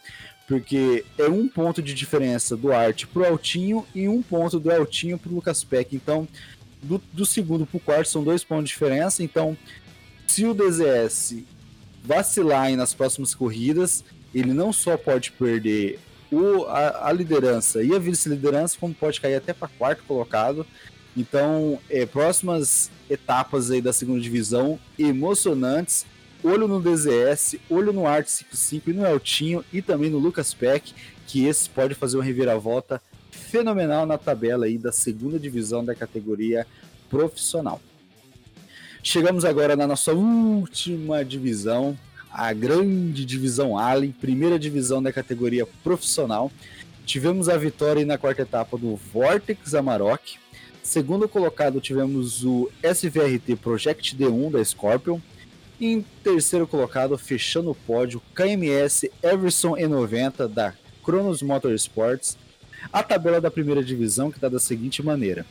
Porque 0.47 1.03
é 1.17 1.27
um 1.27 1.47
ponto 1.47 1.81
de 1.81 1.93
diferença 1.93 2.55
do 2.55 2.71
Art 2.71 3.05
pro 3.07 3.25
Altinho 3.25 3.85
e 3.95 4.07
um 4.07 4.21
ponto 4.21 4.59
do 4.59 4.71
Altinho 4.71 5.17
pro 5.17 5.33
Lucas 5.33 5.63
Peck. 5.63 5.95
Então, 5.95 6.27
do, 6.83 7.01
do 7.11 7.25
segundo 7.25 7.65
pro 7.65 7.79
quarto 7.79 8.09
são 8.09 8.23
dois 8.23 8.43
pontos 8.43 8.65
de 8.65 8.73
diferença. 8.73 9.23
Então, 9.23 9.57
se 10.27 10.45
o 10.45 10.53
DZS 10.53 11.37
vacilar 12.03 12.71
nas 12.75 12.93
próximas 12.93 13.33
corridas, 13.33 14.03
ele 14.33 14.53
não 14.53 14.71
só 14.71 14.95
pode 14.95 15.31
perder 15.31 15.99
o, 16.31 16.65
a, 16.65 17.09
a 17.09 17.11
liderança 17.11 17.83
e 17.83 17.93
a 17.93 17.99
vice-liderança, 17.99 18.77
como 18.79 18.93
pode 18.93 19.21
cair 19.21 19.35
até 19.35 19.53
para 19.53 19.67
quarto 19.67 20.03
colocado. 20.03 20.65
Então, 21.15 21.79
é, 21.89 22.05
próximas 22.05 22.91
etapas 23.09 23.71
aí 23.71 23.81
da 23.81 23.93
segunda 23.93 24.19
divisão 24.19 24.79
emocionantes 24.99 26.05
olho 26.45 26.67
no 26.67 26.79
DZS, 26.79 27.55
olho 27.69 27.91
no 27.91 28.05
Art 28.05 28.27
55 28.27 28.89
e 28.91 28.93
no 28.93 29.05
Eltinho 29.05 29.65
e 29.73 29.81
também 29.81 30.11
no 30.11 30.19
Lucas 30.19 30.53
Peck, 30.53 30.93
que 31.25 31.45
esse 31.45 31.67
pode 31.67 31.95
fazer 31.95 32.17
uma 32.17 32.23
reviravolta 32.23 33.01
fenomenal 33.31 34.05
na 34.05 34.17
tabela 34.17 34.67
aí 34.67 34.77
da 34.77 34.91
segunda 34.91 35.39
divisão 35.39 35.83
da 35.83 35.95
categoria 35.95 36.67
profissional. 37.09 37.81
Chegamos 39.01 39.43
agora 39.43 39.75
na 39.75 39.87
nossa 39.87 40.13
última 40.13 41.25
divisão, 41.25 41.97
a 42.37 42.51
grande 42.51 43.23
divisão 43.23 43.77
Allen, 43.77 44.11
primeira 44.11 44.59
divisão 44.59 45.01
da 45.01 45.13
categoria 45.13 45.65
profissional. 45.81 46.51
Tivemos 47.05 47.47
a 47.47 47.57
vitória 47.57 48.05
na 48.05 48.17
quarta 48.17 48.41
etapa 48.41 48.77
do 48.77 48.97
Vortex 48.97 49.73
Amarok. 49.73 50.37
Segundo 50.83 51.29
colocado, 51.29 51.79
tivemos 51.79 52.43
o 52.43 52.69
SVRT 52.83 53.55
Project 53.55 54.17
D1 54.17 54.51
da 54.51 54.63
Scorpion. 54.65 55.17
E 55.79 55.87
em 55.87 56.05
terceiro 56.23 56.67
colocado, 56.67 57.17
fechando 57.17 57.71
o 57.71 57.75
pódio, 57.75 58.21
KMS 58.33 59.09
Everson 59.23 59.77
E90 59.77 60.49
da 60.49 60.73
Cronos 61.05 61.41
Motorsports. 61.41 62.37
A 62.91 63.01
tabela 63.01 63.39
da 63.39 63.49
primeira 63.49 63.81
divisão 63.81 64.29
que 64.29 64.37
está 64.37 64.49
da 64.49 64.59
seguinte 64.59 65.01
maneira. 65.01 65.45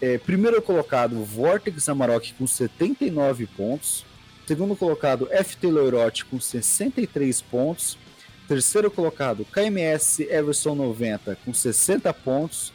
É, 0.00 0.16
primeiro 0.16 0.62
colocado, 0.62 1.22
Vortex 1.22 1.90
Amarok 1.90 2.32
com 2.32 2.46
79 2.46 3.46
pontos. 3.48 4.04
Segundo 4.46 4.76
colocado, 4.76 5.26
FT 5.26 5.66
Loirote 5.66 6.24
com 6.24 6.38
63 6.38 7.42
pontos. 7.42 7.98
Terceiro 8.46 8.88
colocado, 8.92 9.44
KMS 9.44 10.22
Everson 10.22 10.76
90 10.76 11.36
com 11.44 11.52
60 11.52 12.14
pontos. 12.14 12.72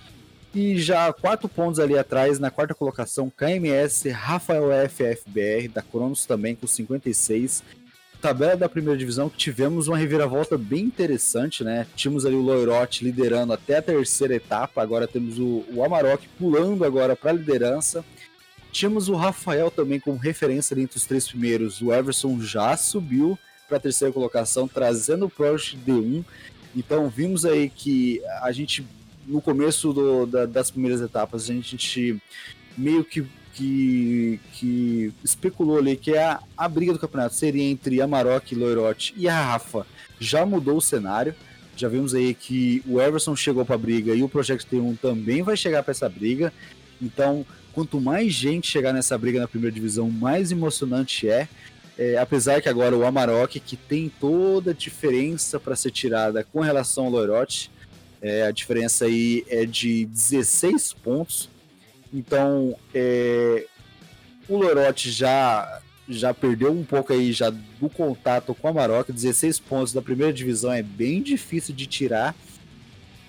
E 0.53 0.77
já 0.77 1.13
quatro 1.13 1.47
pontos 1.47 1.79
ali 1.79 1.97
atrás, 1.97 2.37
na 2.39 2.51
quarta 2.51 2.75
colocação, 2.75 3.29
KMS, 3.29 4.09
Rafael 4.09 4.67
FFBR, 4.89 5.69
da 5.69 5.81
Cronos 5.81 6.25
também, 6.25 6.55
com 6.55 6.67
56. 6.67 7.63
Tabela 8.21 8.57
da 8.57 8.67
primeira 8.67 8.97
divisão, 8.97 9.29
que 9.29 9.37
tivemos 9.37 9.87
uma 9.87 9.97
reviravolta 9.97 10.57
bem 10.57 10.81
interessante, 10.81 11.63
né? 11.63 11.87
Tínhamos 11.95 12.25
ali 12.25 12.35
o 12.35 12.41
Loirote 12.41 13.05
liderando 13.05 13.53
até 13.53 13.77
a 13.77 13.81
terceira 13.81 14.35
etapa, 14.35 14.81
agora 14.81 15.07
temos 15.07 15.39
o, 15.39 15.63
o 15.73 15.83
Amarok 15.85 16.27
pulando 16.37 16.83
agora 16.83 17.15
para 17.15 17.31
a 17.31 17.33
liderança. 17.33 18.03
Tínhamos 18.71 19.09
o 19.09 19.15
Rafael 19.15 19.69
também 19.69 19.99
como 19.99 20.17
referência 20.17 20.79
entre 20.79 20.97
os 20.97 21.05
três 21.05 21.27
primeiros. 21.27 21.81
O 21.81 21.93
Everson 21.93 22.39
já 22.41 22.75
subiu 22.77 23.37
para 23.67 23.77
a 23.77 23.81
terceira 23.81 24.13
colocação, 24.13 24.67
trazendo 24.67 25.25
o 25.25 25.29
Project 25.29 25.77
D1. 25.85 26.23
Então 26.75 27.09
vimos 27.09 27.45
aí 27.45 27.69
que 27.69 28.21
a 28.41 28.51
gente 28.51 28.85
no 29.25 29.41
começo 29.41 29.93
do, 29.93 30.25
da, 30.25 30.45
das 30.45 30.71
primeiras 30.71 31.01
etapas, 31.01 31.43
a 31.49 31.53
gente 31.53 32.21
meio 32.77 33.03
que, 33.03 33.25
que, 33.53 34.39
que 34.53 35.13
especulou 35.23 35.77
ali 35.77 35.95
que 35.95 36.17
a, 36.17 36.39
a 36.57 36.67
briga 36.67 36.93
do 36.93 36.99
campeonato 36.99 37.35
seria 37.35 37.63
entre 37.63 38.01
Amarok, 38.01 38.55
Loirote 38.55 39.13
e 39.15 39.27
a 39.27 39.41
Rafa. 39.41 39.85
Já 40.19 40.45
mudou 40.45 40.77
o 40.77 40.81
cenário. 40.81 41.35
Já 41.75 41.87
vimos 41.87 42.13
aí 42.13 42.33
que 42.33 42.83
o 42.85 43.01
Everson 43.01 43.35
chegou 43.35 43.65
para 43.65 43.75
a 43.75 43.77
briga 43.77 44.13
e 44.13 44.21
o 44.21 44.29
Project 44.29 44.69
T1 44.69 44.99
também 44.99 45.41
vai 45.41 45.55
chegar 45.55 45.81
para 45.83 45.91
essa 45.91 46.07
briga. 46.07 46.53
Então, 47.01 47.45
quanto 47.73 47.99
mais 47.99 48.33
gente 48.33 48.67
chegar 48.67 48.93
nessa 48.93 49.17
briga 49.17 49.39
na 49.39 49.47
primeira 49.47 49.73
divisão, 49.73 50.09
mais 50.09 50.51
emocionante 50.51 51.29
é. 51.29 51.47
É, 51.97 52.17
apesar 52.17 52.61
que 52.61 52.69
agora 52.69 52.95
o 52.95 53.05
Amarok, 53.05 53.59
que 53.59 53.75
tem 53.75 54.11
toda 54.19 54.71
a 54.71 54.73
diferença 54.73 55.59
para 55.59 55.75
ser 55.75 55.91
tirada 55.91 56.43
com 56.43 56.59
relação 56.61 57.05
ao 57.05 57.11
Loirote, 57.11 57.69
é, 58.21 58.43
a 58.43 58.51
diferença 58.51 59.05
aí 59.05 59.43
é 59.49 59.65
de 59.65 60.05
16 60.05 60.93
pontos. 60.93 61.49
Então, 62.13 62.75
é, 62.93 63.65
o 64.47 64.57
Lorote 64.57 65.09
já 65.09 65.81
já 66.09 66.33
perdeu 66.33 66.73
um 66.73 66.83
pouco 66.83 67.13
aí 67.13 67.31
já 67.31 67.49
do 67.49 67.89
contato 67.89 68.53
com 68.53 68.67
a 68.67 68.73
Maroc. 68.73 69.09
16 69.09 69.59
pontos 69.59 69.93
da 69.93 70.01
primeira 70.01 70.33
divisão 70.33 70.71
é 70.73 70.83
bem 70.83 71.21
difícil 71.21 71.73
de 71.73 71.85
tirar. 71.85 72.35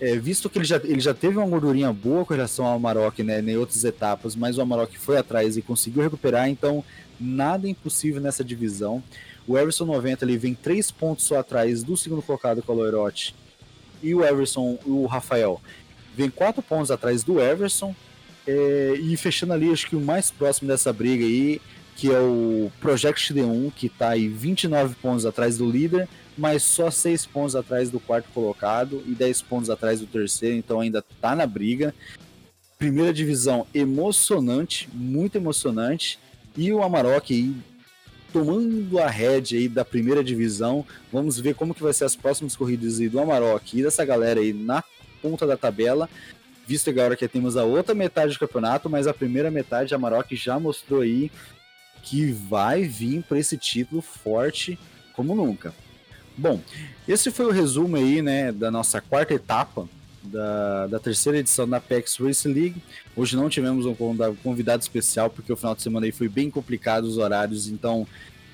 É, 0.03 0.17
visto 0.17 0.51
que 0.51 0.59
ele 0.59 0.65
já, 0.65 0.79
ele 0.79 0.99
já 0.99 1.15
teve 1.15 1.38
uma 1.38 1.47
gordurinha 1.47 1.93
boa 1.93 2.25
com 2.25 2.35
relação 2.35 2.67
ao 2.67 2.77
Maroc 2.77 3.21
né, 3.21 3.41
em 3.41 3.57
outras 3.57 3.85
etapas, 3.85 4.35
mas 4.35 4.59
o 4.59 4.61
Amarok 4.61 4.99
foi 4.99 5.17
atrás 5.17 5.57
e 5.57 5.62
conseguiu 5.62 6.03
recuperar, 6.03 6.49
então 6.49 6.85
nada 7.21 7.69
impossível 7.69 8.21
nessa 8.21 8.43
divisão. 8.43 9.01
O 9.47 9.57
Everson 9.57 9.85
90 9.85 10.25
ele 10.25 10.37
vem 10.37 10.55
3 10.57 10.91
pontos 10.91 11.25
só 11.25 11.38
atrás 11.38 11.85
do 11.85 11.97
segundo 11.97 12.21
colocado 12.21 12.61
com 12.65 12.73
o 12.73 12.75
Loirote 12.75 13.33
e 14.03 14.12
o 14.12 14.25
Everson, 14.25 14.77
o 14.85 15.07
Rafael, 15.07 15.61
vem 16.17 16.29
quatro 16.29 16.62
pontos 16.62 16.91
atrás 16.91 17.23
do 17.23 17.41
Everson. 17.41 17.95
É, 18.45 18.95
e 18.99 19.17
fechando 19.17 19.53
ali, 19.53 19.71
acho 19.71 19.87
que 19.87 19.95
o 19.95 20.01
mais 20.01 20.33
próximo 20.33 20.67
dessa 20.67 20.93
briga 20.93 21.25
aí, 21.25 21.61
que 21.95 22.11
é 22.11 22.19
o 22.19 22.73
Project 22.81 23.33
D1, 23.33 23.73
que 23.73 23.87
está 23.87 24.09
aí 24.09 24.27
29 24.27 24.97
pontos 24.97 25.25
atrás 25.25 25.57
do 25.57 25.71
líder, 25.71 26.09
mas 26.37 26.62
só 26.62 26.90
6 26.90 27.27
pontos 27.27 27.55
atrás 27.55 27.90
do 27.90 28.01
quarto 28.01 28.29
colocado 28.33 29.03
e 29.07 29.14
10 29.14 29.42
pontos 29.42 29.71
atrás 29.71 30.01
do 30.01 30.07
terceiro, 30.07 30.57
então 30.57 30.81
ainda 30.81 30.99
está 30.99 31.37
na 31.37 31.47
briga. 31.47 31.95
Primeira 32.79 33.12
divisão 33.12 33.66
emocionante, 33.75 34.88
muito 34.92 35.37
emocionante. 35.37 36.18
E 36.57 36.73
o 36.73 36.83
Amarok 36.83 37.33
aí 37.33 37.55
tomando 38.33 38.99
a 38.99 39.09
rédea 39.09 39.59
aí 39.59 39.68
da 39.68 39.85
primeira 39.85 40.25
divisão. 40.25 40.85
Vamos 41.12 41.38
ver 41.38 41.55
como 41.55 41.75
que 41.75 41.83
vai 41.83 41.92
ser 41.92 42.05
as 42.05 42.16
próximas 42.16 42.57
corridas 42.57 42.99
aí 42.99 43.09
do 43.09 43.21
Amarok 43.21 43.79
e 43.79 43.83
dessa 43.83 44.05
galera 44.05 44.40
aí 44.40 44.53
na 44.53 44.83
ponta 45.21 45.47
da 45.47 45.57
tabela. 45.57 46.09
Visto 46.66 46.88
agora 46.88 47.16
que 47.16 47.29
temos 47.29 47.57
a 47.57 47.64
outra 47.64 47.95
metade 47.95 48.33
do 48.33 48.38
campeonato, 48.38 48.88
mas 48.88 49.07
a 49.07 49.14
primeira 49.14 49.51
metade, 49.51 49.92
a 49.92 49.97
Amarok 49.97 50.35
já 50.35 50.59
mostrou 50.59 51.03
aí 51.03 51.31
que 52.03 52.33
vai 52.33 52.83
vir 52.83 53.23
para 53.23 53.38
esse 53.38 53.57
título 53.57 54.01
forte 54.01 54.79
como 55.12 55.35
nunca. 55.35 55.75
Bom, 56.37 56.61
esse 57.07 57.31
foi 57.31 57.47
o 57.47 57.51
resumo 57.51 57.97
aí, 57.97 58.23
né, 58.23 58.53
da 58.53 58.71
nossa 58.71 59.01
quarta 59.01 59.35
etapa 59.35 59.88
da, 60.23 60.87
da 60.87 60.99
terceira 60.99 61.38
edição 61.38 61.68
da 61.68 61.79
Apex 61.79 62.16
Race 62.16 62.47
League. 62.47 62.83
Hoje 63.16 63.37
não 63.37 63.49
tivemos 63.49 63.85
um 63.85 63.95
convidado 64.42 64.83
especial, 64.83 65.29
porque 65.29 65.53
o 65.53 65.57
final 65.57 65.75
de 65.75 65.83
semana 65.83 66.07
aí 66.07 66.12
foi 66.12 66.29
bem 66.29 66.51
complicado 66.51 67.05
os 67.05 67.18
horários, 67.18 67.68
então 67.68 68.07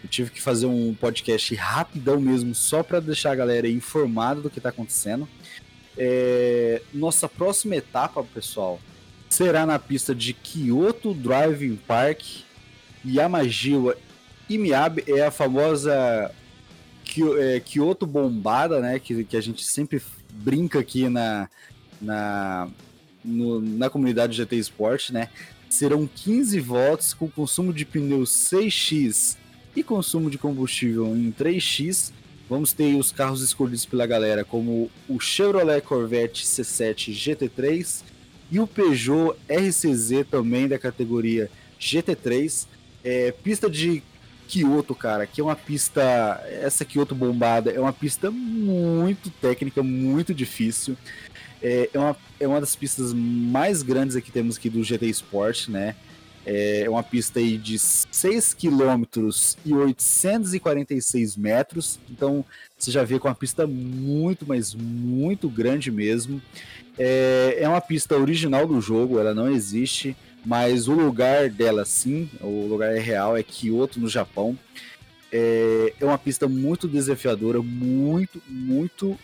eu 0.03 0.09
tive 0.09 0.31
que 0.31 0.41
fazer 0.41 0.67
um 0.67 0.95
podcast 0.95 1.55
rapidão 1.55 2.21
mesmo, 2.21 2.55
só 2.55 2.83
para 2.83 3.01
deixar 3.01 3.33
a 3.33 3.37
galera 3.37 3.69
informada 3.69 4.41
do 4.41 4.51
que 4.51 4.59
está 4.59 4.71
acontecendo. 4.71 5.29
É, 5.97 6.81
nossa 6.95 7.29
próxima 7.29 7.77
etapa, 7.77 8.23
pessoal, 8.23 8.81
será 9.29 9.67
na 9.67 9.79
pista 9.79 10.15
de 10.15 10.33
Kyoto 10.33 11.13
Driving 11.13 11.77
Park, 11.77 12.23
Yamajiwa 13.05 13.97
e 14.49 14.57
Miyabi, 14.57 15.05
é 15.07 15.27
a 15.27 15.31
famosa 15.31 16.33
Kyoto 17.65 18.07
bombada, 18.07 18.81
né, 18.81 18.99
que, 18.99 19.25
que 19.25 19.37
a 19.37 19.41
gente 19.41 19.65
sempre 19.65 20.01
brinca 20.31 20.79
aqui 20.79 21.09
na, 21.09 21.49
na, 22.01 22.69
no, 23.25 23.61
na 23.61 23.91
comunidade 23.91 24.37
GT 24.37 24.57
Sport, 24.57 25.11
né? 25.11 25.29
Serão 25.69 26.07
15 26.07 26.59
votos 26.61 27.13
com 27.13 27.29
consumo 27.29 27.73
de 27.73 27.85
pneus 27.85 28.31
6x 28.31 29.37
e 29.77 29.83
consumo 29.83 30.31
de 30.31 30.39
combustível 30.39 31.07
em 31.15 31.31
3x. 31.31 32.13
Vamos 32.49 32.73
ter 32.73 32.95
os 32.95 33.13
carros 33.13 33.43
escolhidos 33.43 33.85
pela 33.85 34.07
galera, 34.07 34.45
como 34.45 34.91
o 35.07 35.21
Chevrolet 35.21 35.83
Corvette 35.83 36.47
C7 36.47 37.13
GT3 37.13 38.03
e 38.51 38.59
o 38.59 38.67
Peugeot 38.67 39.37
RCZ 39.49 40.27
também 40.31 40.67
da 40.67 40.79
categoria 40.79 41.51
GT3. 41.79 42.67
É, 43.05 43.31
pista 43.31 43.69
de 43.69 44.03
Kyoto, 44.49 44.95
cara, 44.95 45.27
que 45.27 45.41
é 45.41 45.45
uma 45.45 45.55
pista. 45.55 46.03
Essa 46.63 46.85
Kyoto 46.85 47.15
bombada 47.15 47.71
é 47.71 47.79
uma 47.79 47.93
pista 47.93 48.31
muito 48.31 49.31
técnica, 49.31 49.83
muito 49.83 50.35
difícil. 50.35 50.97
É, 51.63 51.91
é, 51.93 51.99
uma, 51.99 52.17
é 52.41 52.49
uma 52.49 52.61
das 52.61 52.75
pistas 52.75 53.13
mais 53.13 53.83
grandes 53.83 54.17
que 54.17 54.33
temos 54.33 54.57
aqui 54.57 54.71
do 54.71 54.83
GT 54.83 55.07
Sport, 55.07 55.69
né? 55.69 55.95
É 56.47 56.89
uma 56.89 57.03
pista 57.03 57.41
aí 57.41 57.59
de 57.59 57.79
6 57.79 58.55
km 58.55 59.05
e 59.67 59.75
846 59.75 61.37
metros. 61.37 62.01
Então 62.11 62.43
você 62.79 62.91
já 62.91 63.05
vê 63.05 63.19
com 63.19 63.29
uma 63.29 63.35
pista 63.35 63.67
muito, 63.67 64.47
mas 64.49 64.75
muito 64.75 65.51
grande 65.51 65.91
mesmo. 65.91 66.41
É, 66.99 67.59
é 67.61 67.69
uma 67.69 67.83
pista 67.83 68.17
original 68.17 68.67
do 68.67 68.81
jogo, 68.81 69.19
ela 69.19 69.35
não 69.35 69.53
existe 69.53 70.17
mas 70.45 70.89
o 70.89 70.93
lugar 70.93 71.51
dela 71.51 71.85
sim, 71.85 72.29
o 72.41 72.67
lugar 72.67 72.95
é 72.95 72.99
real, 72.99 73.37
é 73.37 73.43
Kyoto, 73.43 74.01
no 74.01 74.09
Japão. 74.09 74.59
É, 75.31 75.93
é 76.01 76.05
uma 76.05 76.19
pista 76.19 76.49
muito 76.49 76.89
desafiadora, 76.89 77.61
muito, 77.61 78.43
muito 78.49 79.19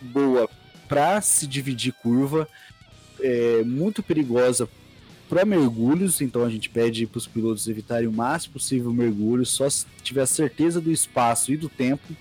boa 0.00 0.48
para 0.88 1.20
se 1.20 1.46
dividir 1.46 1.92
curva, 1.92 2.48
é 3.20 3.62
muito 3.64 4.02
perigosa 4.02 4.68
para 5.28 5.44
mergulhos, 5.44 6.20
então 6.20 6.44
a 6.44 6.48
gente 6.48 6.70
pede 6.70 7.06
para 7.06 7.18
os 7.18 7.26
pilotos 7.26 7.68
evitarem 7.68 8.08
o 8.08 8.12
máximo 8.12 8.54
possível 8.54 8.92
mergulho, 8.92 9.44
só 9.44 9.68
se 9.68 9.84
tiver 10.02 10.24
certeza 10.26 10.80
do 10.80 10.90
espaço 10.90 11.52
e 11.52 11.56
do 11.56 11.68
tempo. 11.68 12.16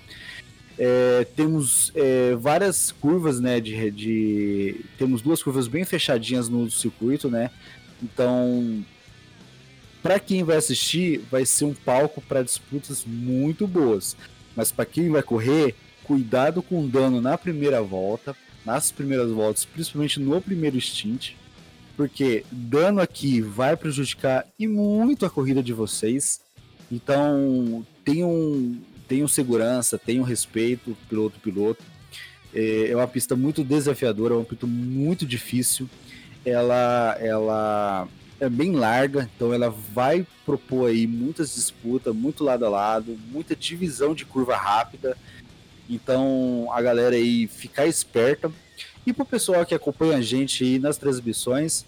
É, 0.78 1.26
temos 1.36 1.92
é, 1.96 2.36
várias 2.36 2.92
curvas, 2.92 3.40
né? 3.40 3.60
De, 3.60 3.90
de, 3.90 4.82
temos 4.98 5.22
duas 5.22 5.42
curvas 5.42 5.68
bem 5.68 5.86
fechadinhas 5.86 6.50
no 6.50 6.70
circuito, 6.70 7.30
né? 7.30 7.50
Então, 8.02 8.84
para 10.02 10.20
quem 10.20 10.44
vai 10.44 10.58
assistir, 10.58 11.20
vai 11.32 11.46
ser 11.46 11.66
um 11.66 11.74
palco 11.74 12.22
para 12.22 12.44
disputas 12.44 13.04
muito 13.06 13.68
boas. 13.68 14.16
Mas 14.56 14.72
para 14.72 14.86
quem 14.86 15.10
vai 15.10 15.22
correr, 15.22 15.76
cuidado 16.04 16.62
com 16.62 16.88
dano 16.88 17.20
na 17.20 17.38
primeira 17.38 17.82
volta, 17.82 18.36
nas 18.66 18.92
primeiras 18.92 19.32
voltas, 19.32 19.66
principalmente 19.66 20.20
no 20.20 20.42
primeiro 20.42 20.80
stint, 20.80 21.34
porque 21.96 22.46
dano 22.52 23.02
aqui 23.02 23.42
vai 23.42 23.76
prejudicar 23.76 24.46
e 24.58 24.68
muito 24.68 25.26
a 25.26 25.30
corrida 25.30 25.64
de 25.64 25.74
vocês. 25.74 26.42
Então, 26.92 27.86
tenham, 28.06 28.78
tenham 29.08 29.28
segurança, 29.28 29.98
tenham 29.98 30.24
respeito 30.24 30.96
piloto 31.10 31.40
piloto. 31.40 31.84
É, 32.54 32.92
é 32.92 32.96
uma 32.96 33.08
pista 33.08 33.36
muito 33.36 33.64
desafiadora, 33.64 34.34
é 34.34 34.38
uma 34.38 34.46
pista 34.46 34.68
muito 34.68 35.26
difícil 35.26 35.90
ela, 36.50 37.18
ela 37.20 38.08
é 38.40 38.48
bem 38.50 38.72
larga, 38.72 39.30
então 39.36 39.54
ela 39.54 39.70
vai 39.70 40.26
propor 40.46 40.90
aí 40.90 41.06
muitas 41.06 41.56
disputas, 41.56 42.16
muito 42.16 42.44
lado 42.44 42.66
a 42.66 42.70
lado, 42.70 43.18
muita 43.30 43.56
divisão 43.56 44.16
de 44.16 44.24
curva 44.24 44.56
rápida. 44.56 45.18
Então 45.90 46.70
a 46.72 46.82
galera 46.82 47.16
aí 47.16 47.48
ficar 47.48 47.86
esperta. 47.86 48.50
E 49.06 49.12
pro 49.12 49.26
pessoal 49.26 49.66
que 49.66 49.76
acompanha 49.76 50.18
a 50.18 50.22
gente 50.22 50.64
aí 50.64 50.80
nas 50.80 50.98
transmissões, 50.98 51.86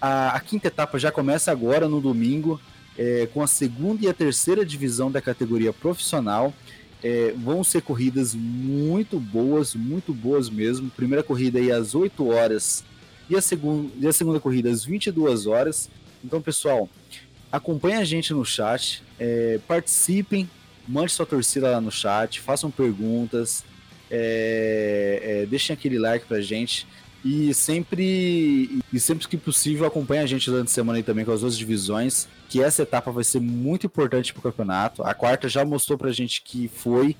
a, 0.00 0.30
a 0.30 0.40
quinta 0.40 0.68
etapa 0.68 0.98
já 0.98 1.12
começa 1.12 1.52
agora 1.52 1.88
no 1.88 2.00
domingo, 2.00 2.60
é, 2.96 3.28
com 3.32 3.42
a 3.42 3.46
segunda 3.46 4.04
e 4.04 4.08
a 4.08 4.14
terceira 4.14 4.64
divisão 4.64 5.10
da 5.10 5.20
categoria 5.20 5.72
profissional. 5.72 6.54
É, 7.02 7.32
vão 7.34 7.64
ser 7.64 7.80
corridas 7.80 8.34
muito 8.34 9.18
boas, 9.18 9.74
muito 9.74 10.12
boas 10.12 10.50
mesmo. 10.50 10.90
Primeira 10.90 11.22
corrida 11.22 11.58
aí 11.58 11.72
às 11.72 11.94
8 11.94 12.28
horas 12.28 12.84
e 13.30 13.36
a, 13.36 13.40
segun, 13.40 13.88
e 13.98 14.06
a 14.06 14.12
segunda 14.12 14.40
corrida 14.40 14.68
às 14.68 14.84
22 14.84 15.46
horas. 15.46 15.88
Então, 16.22 16.42
pessoal, 16.42 16.88
acompanhe 17.50 17.96
a 17.96 18.04
gente 18.04 18.32
no 18.34 18.44
chat, 18.44 19.02
é, 19.18 19.60
participem, 19.66 20.50
mande 20.86 21.12
sua 21.12 21.24
torcida 21.24 21.70
lá 21.70 21.80
no 21.80 21.90
chat, 21.90 22.40
façam 22.40 22.70
perguntas, 22.70 23.64
é, 24.10 25.20
é, 25.22 25.46
deixem 25.46 25.72
aquele 25.72 25.98
like 25.98 26.26
pra 26.26 26.40
gente. 26.40 26.86
E 27.22 27.52
sempre, 27.52 28.82
e 28.90 28.98
sempre 28.98 29.28
que 29.28 29.36
possível, 29.36 29.86
acompanhe 29.86 30.22
a 30.22 30.26
gente 30.26 30.50
durante 30.50 30.68
a 30.68 30.72
semana 30.72 30.98
aí 30.98 31.02
também 31.02 31.24
com 31.24 31.32
as 31.32 31.42
duas 31.42 31.56
divisões, 31.56 32.26
que 32.48 32.62
essa 32.62 32.82
etapa 32.82 33.12
vai 33.12 33.22
ser 33.22 33.40
muito 33.40 33.86
importante 33.86 34.32
para 34.32 34.40
o 34.40 34.42
campeonato. 34.42 35.02
A 35.02 35.12
quarta 35.12 35.46
já 35.46 35.62
mostrou 35.64 35.98
pra 35.98 36.10
gente 36.12 36.40
que 36.42 36.66
foi. 36.68 37.14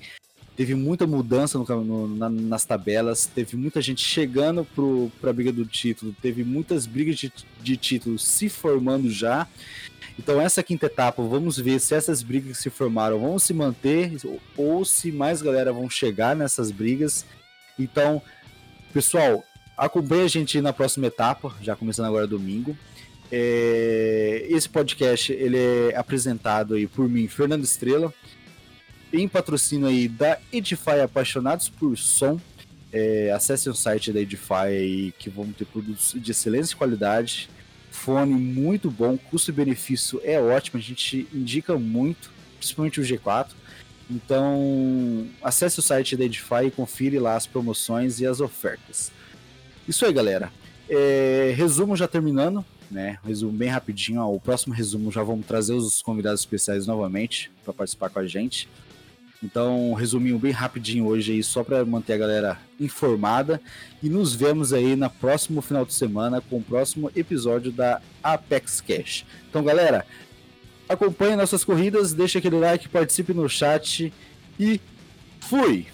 Teve 0.61 0.75
muita 0.75 1.07
mudança 1.07 1.57
no, 1.57 1.65
no, 1.83 2.07
na, 2.15 2.29
nas 2.29 2.63
tabelas, 2.63 3.25
teve 3.25 3.57
muita 3.57 3.81
gente 3.81 4.05
chegando 4.05 4.63
para 5.19 5.31
a 5.31 5.33
briga 5.33 5.51
do 5.51 5.65
título, 5.65 6.15
teve 6.21 6.43
muitas 6.43 6.85
brigas 6.85 7.17
de, 7.17 7.33
de 7.63 7.75
título 7.75 8.19
se 8.19 8.47
formando 8.47 9.09
já. 9.09 9.47
Então 10.19 10.39
essa 10.39 10.61
quinta 10.61 10.85
etapa, 10.85 11.23
vamos 11.23 11.57
ver 11.57 11.79
se 11.79 11.95
essas 11.95 12.21
brigas 12.21 12.57
que 12.57 12.61
se 12.61 12.69
formaram 12.69 13.17
vão 13.19 13.39
se 13.39 13.55
manter 13.55 14.15
ou 14.55 14.85
se 14.85 15.11
mais 15.11 15.41
galera 15.41 15.73
vão 15.73 15.89
chegar 15.89 16.35
nessas 16.35 16.69
brigas. 16.69 17.25
Então, 17.79 18.21
pessoal, 18.93 19.43
acompanhe 19.75 20.25
a 20.25 20.27
gente 20.27 20.61
na 20.61 20.71
próxima 20.71 21.07
etapa, 21.07 21.55
já 21.59 21.75
começando 21.75 22.05
agora 22.05 22.27
domingo. 22.27 22.77
É, 23.31 24.45
esse 24.47 24.69
podcast 24.69 25.33
ele 25.33 25.57
é 25.57 25.95
apresentado 25.95 26.75
aí 26.75 26.85
por 26.85 27.09
mim, 27.09 27.27
Fernando 27.27 27.63
Estrela, 27.63 28.13
em 29.13 29.27
patrocínio 29.27 29.87
aí 29.87 30.07
da 30.07 30.39
Edify 30.51 31.01
Apaixonados 31.03 31.69
por 31.69 31.97
Som. 31.97 32.39
É, 32.93 33.31
acesse 33.31 33.69
o 33.69 33.73
site 33.73 34.11
da 34.11 34.19
Edify 34.19 35.13
que 35.17 35.29
vão 35.29 35.51
ter 35.51 35.65
produtos 35.65 36.13
de 36.15 36.31
excelente 36.31 36.75
qualidade 36.75 37.49
fone 37.91 38.33
muito 38.33 38.89
bom, 38.89 39.17
custo-benefício 39.17 40.19
é 40.23 40.41
ótimo, 40.41 40.79
a 40.79 40.81
gente 40.81 41.27
indica 41.33 41.77
muito, 41.77 42.31
principalmente 42.57 42.99
o 42.99 43.03
G4. 43.03 43.49
Então, 44.09 45.27
acesse 45.41 45.79
o 45.79 45.81
site 45.81 46.17
da 46.17 46.25
Edify 46.25 46.65
e 46.67 46.71
confira 46.71 47.21
lá 47.21 47.35
as 47.35 47.45
promoções 47.45 48.19
e 48.19 48.25
as 48.25 48.39
ofertas. 48.39 49.11
Isso 49.87 50.05
aí, 50.05 50.11
galera. 50.11 50.51
É, 50.89 51.53
resumo 51.55 51.95
já 51.95 52.07
terminando, 52.07 52.65
né? 52.89 53.19
Resumo 53.23 53.53
bem 53.53 53.69
rapidinho. 53.69 54.21
Ó, 54.21 54.33
o 54.33 54.39
próximo 54.39 54.73
resumo 54.73 55.11
já 55.11 55.23
vamos 55.23 55.45
trazer 55.45 55.73
os 55.73 56.01
convidados 56.01 56.41
especiais 56.41 56.85
novamente 56.87 57.51
para 57.63 57.73
participar 57.73 58.09
com 58.09 58.19
a 58.19 58.27
gente. 58.27 58.67
Então, 59.43 59.93
resuminho 59.93 60.37
bem 60.37 60.51
rapidinho 60.51 61.07
hoje 61.07 61.31
aí, 61.31 61.43
só 61.43 61.63
para 61.63 61.83
manter 61.83 62.13
a 62.13 62.17
galera 62.17 62.59
informada. 62.79 63.59
E 64.01 64.07
nos 64.07 64.35
vemos 64.35 64.71
aí 64.71 64.95
na 64.95 65.09
próximo 65.09 65.61
final 65.61 65.83
de 65.83 65.93
semana 65.93 66.41
com 66.41 66.57
o 66.57 66.63
próximo 66.63 67.11
episódio 67.15 67.71
da 67.71 68.01
Apex 68.21 68.81
Cash. 68.81 69.25
Então, 69.49 69.63
galera, 69.63 70.05
acompanhe 70.87 71.35
nossas 71.35 71.63
corridas, 71.63 72.13
deixe 72.13 72.37
aquele 72.37 72.59
like, 72.59 72.87
participe 72.89 73.33
no 73.33 73.49
chat 73.49 74.13
e 74.59 74.79
fui! 75.39 75.87